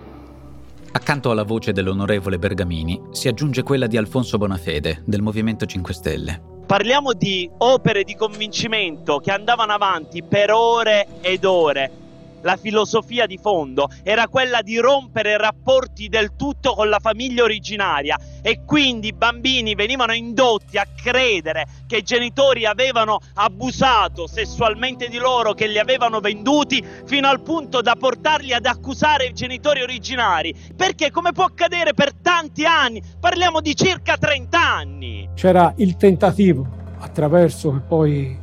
Accanto 0.93 1.33
alla 1.33 1.43
voce 1.43 1.73
dell'onorevole 1.73 2.39
Bergamini 2.39 3.09
si 3.11 3.27
aggiunge 3.27 3.65
quella 3.65 3.89
di 3.89 3.97
Alfonso 3.97 4.39
Bonafede, 4.39 5.03
del 5.07 5.23
Movimento 5.23 5.67
5 5.67 5.93
Stelle. 5.93 6.43
Parliamo 6.65 7.13
di 7.13 7.51
opere 7.59 8.05
di 8.05 8.15
convincimento 8.15 9.19
che 9.19 9.33
andavano 9.33 9.73
avanti 9.73 10.23
per 10.23 10.53
ore 10.53 11.09
ed 11.23 11.45
ore 11.45 12.00
la 12.43 12.57
filosofia 12.57 13.27
di 13.27 13.39
fondo 13.39 13.89
era 14.03 14.29
quella 14.29 14.63
di 14.63 14.79
rompere 14.79 15.37
rapporti 15.37 16.09
del 16.09 16.37
tutto 16.37 16.75
con 16.75 16.89
la 16.89 16.99
famiglia 16.99 17.43
originaria 17.43 18.19
e 18.43 18.65
quindi 18.65 19.09
i 19.09 19.13
bambini 19.13 19.75
venivano 19.75 20.13
indotti 20.13 20.79
a 20.79 20.87
credere 20.95 21.67
che 21.87 21.99
i 21.99 22.03
genitori 22.03 22.67
avevano 22.67 23.19
abusato 23.35 24.27
sessualmente 24.27 25.09
di 25.09 25.19
loro, 25.19 25.53
che 25.55 25.67
li 25.67 25.79
avevano 25.79 26.21
venduti, 26.21 26.85
fino 27.05 27.29
al 27.29 27.43
punto 27.43 27.81
da 27.81 27.95
portarli 27.97 28.53
ad 28.53 28.67
accusare 28.67 29.27
i 29.27 29.33
genitori 29.33 29.83
originari. 29.83 30.55
Perché 30.77 31.11
come 31.11 31.33
può 31.33 31.45
accadere 31.45 31.95
per 31.95 32.15
tanti 32.15 32.65
anni? 32.65 33.03
Parliamo 33.19 33.61
di 33.61 33.75
circa 33.75 34.17
30 34.17 34.59
anni. 34.59 35.29
C'era 35.35 35.73
il 35.77 35.97
tentativo 35.97 36.67
attraverso 36.99 37.83
poi 37.87 38.39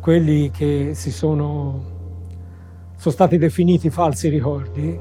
quelli 0.00 0.50
che 0.50 0.92
si 0.94 1.10
sono 1.10 1.89
sono 3.00 3.14
stati 3.14 3.38
definiti 3.38 3.88
falsi 3.88 4.28
ricordi, 4.28 4.94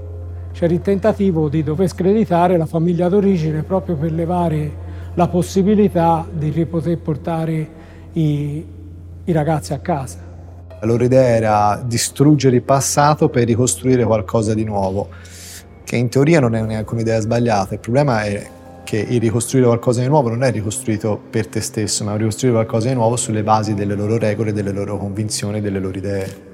c'era 0.53 0.73
il 0.73 0.79
tentativo 0.79 1.49
di 1.49 1.63
dover 1.63 1.89
screditare 1.89 2.55
la 2.55 2.65
famiglia 2.65 3.09
d'origine 3.09 3.63
proprio 3.63 3.97
per 3.97 4.13
levare 4.13 4.71
la 5.15 5.27
possibilità 5.27 6.25
di 6.31 6.65
poter 6.65 6.97
portare 6.99 7.69
i, 8.13 8.65
i 9.25 9.31
ragazzi 9.33 9.73
a 9.73 9.79
casa. 9.79 10.17
La 10.79 10.87
loro 10.87 11.03
idea 11.03 11.35
era 11.35 11.83
distruggere 11.85 12.55
il 12.55 12.61
passato 12.61 13.27
per 13.27 13.45
ricostruire 13.45 14.05
qualcosa 14.05 14.53
di 14.53 14.63
nuovo, 14.63 15.09
che 15.83 15.97
in 15.97 16.07
teoria 16.07 16.39
non 16.39 16.55
è 16.55 16.61
neanche 16.61 16.93
un'idea 16.93 17.19
sbagliata. 17.19 17.73
Il 17.73 17.81
problema 17.81 18.23
è 18.23 18.49
che 18.85 18.97
il 18.97 19.19
ricostruire 19.19 19.67
qualcosa 19.67 19.99
di 19.99 20.07
nuovo 20.07 20.29
non 20.29 20.45
è 20.45 20.51
ricostruito 20.51 21.19
per 21.29 21.47
te 21.47 21.59
stesso, 21.59 22.05
ma 22.05 22.15
ricostruire 22.15 22.55
qualcosa 22.55 22.87
di 22.87 22.93
nuovo 22.93 23.17
sulle 23.17 23.43
basi 23.43 23.73
delle 23.73 23.95
loro 23.95 24.17
regole, 24.17 24.53
delle 24.53 24.71
loro 24.71 24.97
convinzioni, 24.97 25.59
delle 25.59 25.79
loro 25.79 25.97
idee. 25.97 26.48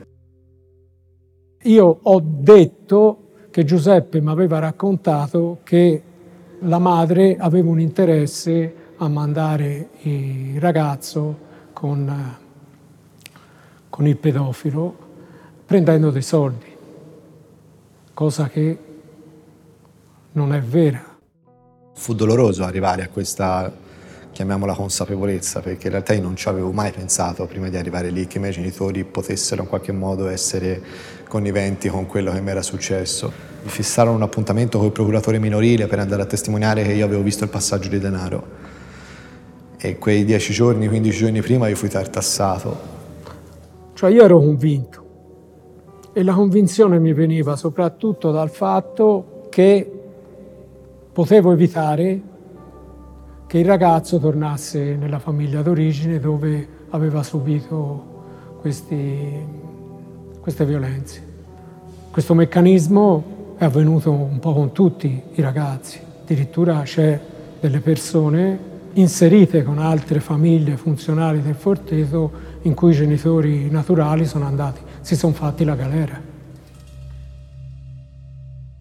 Io 1.66 2.00
ho 2.04 2.22
detto 2.24 3.48
che 3.50 3.64
Giuseppe 3.64 4.22
mi 4.22 4.30
aveva 4.30 4.60
raccontato 4.60 5.62
che 5.64 6.02
la 6.60 6.78
madre 6.78 7.38
aveva 7.40 7.70
un 7.70 7.80
interesse 7.80 8.76
a 8.98 9.08
mandare 9.08 9.90
il 10.02 10.60
ragazzo 10.60 11.38
con, 11.74 12.38
con 13.90 14.06
il 14.06 14.16
pedofilo 14.16 14.96
prendendo 15.66 16.12
dei 16.12 16.22
soldi, 16.22 16.72
cosa 18.14 18.48
che 18.48 18.78
non 20.34 20.54
è 20.54 20.62
vera. 20.62 21.18
Fu 21.96 22.14
doloroso 22.14 22.64
arrivare 22.64 23.02
a 23.02 23.10
questa, 23.10 23.74
chiamiamola 24.32 24.76
consapevolezza, 24.76 25.62
perché 25.62 25.88
in 25.88 25.94
realtà 25.94 26.14
io 26.14 26.22
non 26.22 26.36
ci 26.36 26.48
avevo 26.48 26.72
mai 26.72 26.92
pensato 26.92 27.48
prima 27.48 27.70
di 27.70 27.78
arrivare 27.78 28.12
lì 28.12 28.28
che 28.28 28.38
i 28.38 28.42
miei 28.42 28.54
genitori 28.54 29.04
potessero 29.04 29.64
in 29.64 29.68
qualche 29.68 29.94
modo 29.94 30.28
essere 30.28 31.15
conniventi 31.36 31.90
con 31.90 32.06
quello 32.06 32.32
che 32.32 32.40
mi 32.40 32.50
era 32.50 32.62
successo. 32.62 33.30
Mi 33.64 33.70
fissarono 33.70 34.16
un 34.16 34.22
appuntamento 34.22 34.78
con 34.78 34.88
il 34.88 34.94
procuratore 34.94 35.38
minorile 35.38 35.86
per 35.86 36.00
andare 36.00 36.22
a 36.22 36.26
testimoniare 36.26 36.84
che 36.84 36.94
io 36.94 37.04
avevo 37.04 37.22
visto 37.24 37.44
il 37.44 37.50
passaggio 37.50 37.90
di 37.90 38.00
denaro. 38.00 38.44
E 39.78 39.98
quei 39.98 40.24
dieci 40.24 40.54
giorni, 40.54 40.88
15 40.88 41.18
giorni 41.18 41.42
prima 41.42 41.68
io 41.68 41.76
fui 41.76 41.90
tartassato. 41.90 42.94
Cioè 43.94 44.12
io 44.12 44.24
ero 44.24 44.40
convinto 44.40 45.04
e 46.14 46.24
la 46.24 46.34
convinzione 46.34 47.00
mi 47.00 47.12
veniva 47.12 47.58
soprattutto 47.58 48.32
dal 48.32 48.50
fatto 48.50 49.48
che 49.50 49.92
potevo 51.12 51.52
evitare 51.52 52.22
che 53.46 53.58
il 53.58 53.66
ragazzo 53.66 54.20
tornasse 54.20 54.96
nella 54.96 55.20
famiglia 55.20 55.62
d'origine 55.62 56.18
dove 56.20 56.68
aveva 56.92 57.24
subito 57.24 58.14
questi 58.62 59.64
queste 60.46 60.64
violenze. 60.64 61.25
Questo 62.16 62.34
meccanismo 62.34 63.56
è 63.58 63.66
avvenuto 63.66 64.10
un 64.10 64.40
po' 64.40 64.54
con 64.54 64.72
tutti 64.72 65.22
i 65.34 65.42
ragazzi, 65.42 66.00
addirittura 66.22 66.82
c'è 66.84 67.20
delle 67.60 67.82
persone 67.82 68.58
inserite 68.94 69.64
con 69.64 69.80
altre 69.80 70.22
famiglie 70.22 70.78
funzionali 70.78 71.42
del 71.42 71.56
Forteto 71.56 72.32
in 72.62 72.74
cui 72.74 72.92
i 72.92 72.96
genitori 72.96 73.70
naturali 73.70 74.26
sono 74.26 74.46
andati, 74.46 74.80
si 75.02 75.18
sono 75.18 75.34
fatti 75.34 75.66
la 75.66 75.76
galera. 75.76 76.22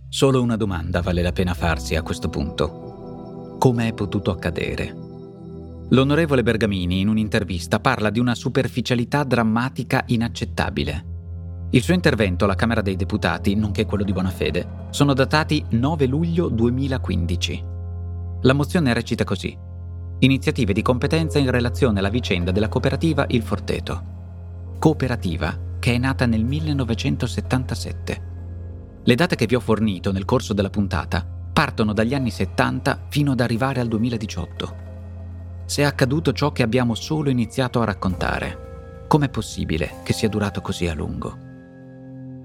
Solo 0.08 0.40
una 0.40 0.54
domanda 0.54 1.00
vale 1.00 1.20
la 1.20 1.32
pena 1.32 1.54
farsi 1.54 1.96
a 1.96 2.02
questo 2.02 2.28
punto. 2.28 3.56
Come 3.58 3.88
è 3.88 3.94
potuto 3.94 4.30
accadere? 4.30 4.94
L'onorevole 5.88 6.44
Bergamini 6.44 7.00
in 7.00 7.08
un'intervista 7.08 7.80
parla 7.80 8.10
di 8.10 8.20
una 8.20 8.36
superficialità 8.36 9.24
drammatica 9.24 10.04
inaccettabile. 10.06 11.13
Il 11.74 11.82
suo 11.82 11.92
intervento 11.92 12.44
alla 12.44 12.54
Camera 12.54 12.82
dei 12.82 12.94
Deputati, 12.94 13.56
nonché 13.56 13.84
quello 13.84 14.04
di 14.04 14.12
Bonafede, 14.12 14.86
sono 14.90 15.12
datati 15.12 15.64
9 15.70 16.06
luglio 16.06 16.48
2015. 16.48 17.64
La 18.42 18.52
mozione 18.52 18.94
recita 18.94 19.24
così. 19.24 19.58
Iniziative 20.20 20.72
di 20.72 20.82
competenza 20.82 21.40
in 21.40 21.50
relazione 21.50 21.98
alla 21.98 22.10
vicenda 22.10 22.52
della 22.52 22.68
cooperativa 22.68 23.24
Il 23.26 23.42
Forteto. 23.42 24.76
Cooperativa 24.78 25.58
che 25.80 25.94
è 25.94 25.98
nata 25.98 26.26
nel 26.26 26.44
1977. 26.44 28.22
Le 29.02 29.14
date 29.16 29.34
che 29.34 29.46
vi 29.46 29.56
ho 29.56 29.60
fornito 29.60 30.12
nel 30.12 30.24
corso 30.24 30.52
della 30.54 30.70
puntata 30.70 31.26
partono 31.52 31.92
dagli 31.92 32.14
anni 32.14 32.30
70 32.30 33.06
fino 33.08 33.32
ad 33.32 33.40
arrivare 33.40 33.80
al 33.80 33.88
2018. 33.88 34.76
Se 35.64 35.82
è 35.82 35.84
accaduto 35.84 36.32
ciò 36.32 36.52
che 36.52 36.62
abbiamo 36.62 36.94
solo 36.94 37.30
iniziato 37.30 37.80
a 37.80 37.84
raccontare, 37.84 39.06
com'è 39.08 39.28
possibile 39.28 39.94
che 40.04 40.12
sia 40.12 40.28
durato 40.28 40.60
così 40.60 40.86
a 40.86 40.94
lungo? 40.94 41.50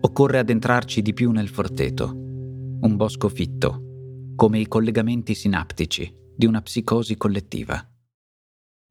Occorre 0.02 0.40
addentrarci 0.40 1.02
di 1.02 1.14
più 1.14 1.32
nel 1.32 1.50
forteto, 1.50 2.10
un 2.12 2.96
bosco 2.96 3.28
fitto, 3.28 4.34
come 4.36 4.60
i 4.60 4.68
collegamenti 4.68 5.36
sinaptici 5.36 6.10
di 6.36 6.46
una 6.46 6.62
psicosi 6.62 7.18
collettiva. 7.18 7.86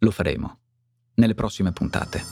Lo 0.00 0.10
faremo 0.10 0.58
nelle 1.14 1.32
prossime 1.32 1.72
puntate. 1.72 2.22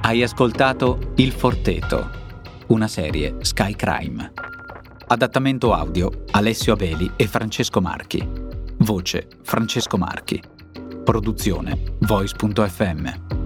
Hai 0.00 0.22
ascoltato 0.22 1.12
Il 1.16 1.32
Forteto, 1.32 2.10
una 2.68 2.88
serie 2.88 3.36
Sky 3.42 3.74
Crime. 3.74 4.32
Adattamento 5.08 5.74
audio 5.74 6.24
Alessio 6.30 6.72
Abeli 6.72 7.12
e 7.16 7.26
Francesco 7.26 7.82
Marchi. 7.82 8.26
Voce 8.78 9.28
Francesco 9.42 9.98
Marchi. 9.98 10.58
Produzione 11.10 11.76
Voice.fm 11.98 13.39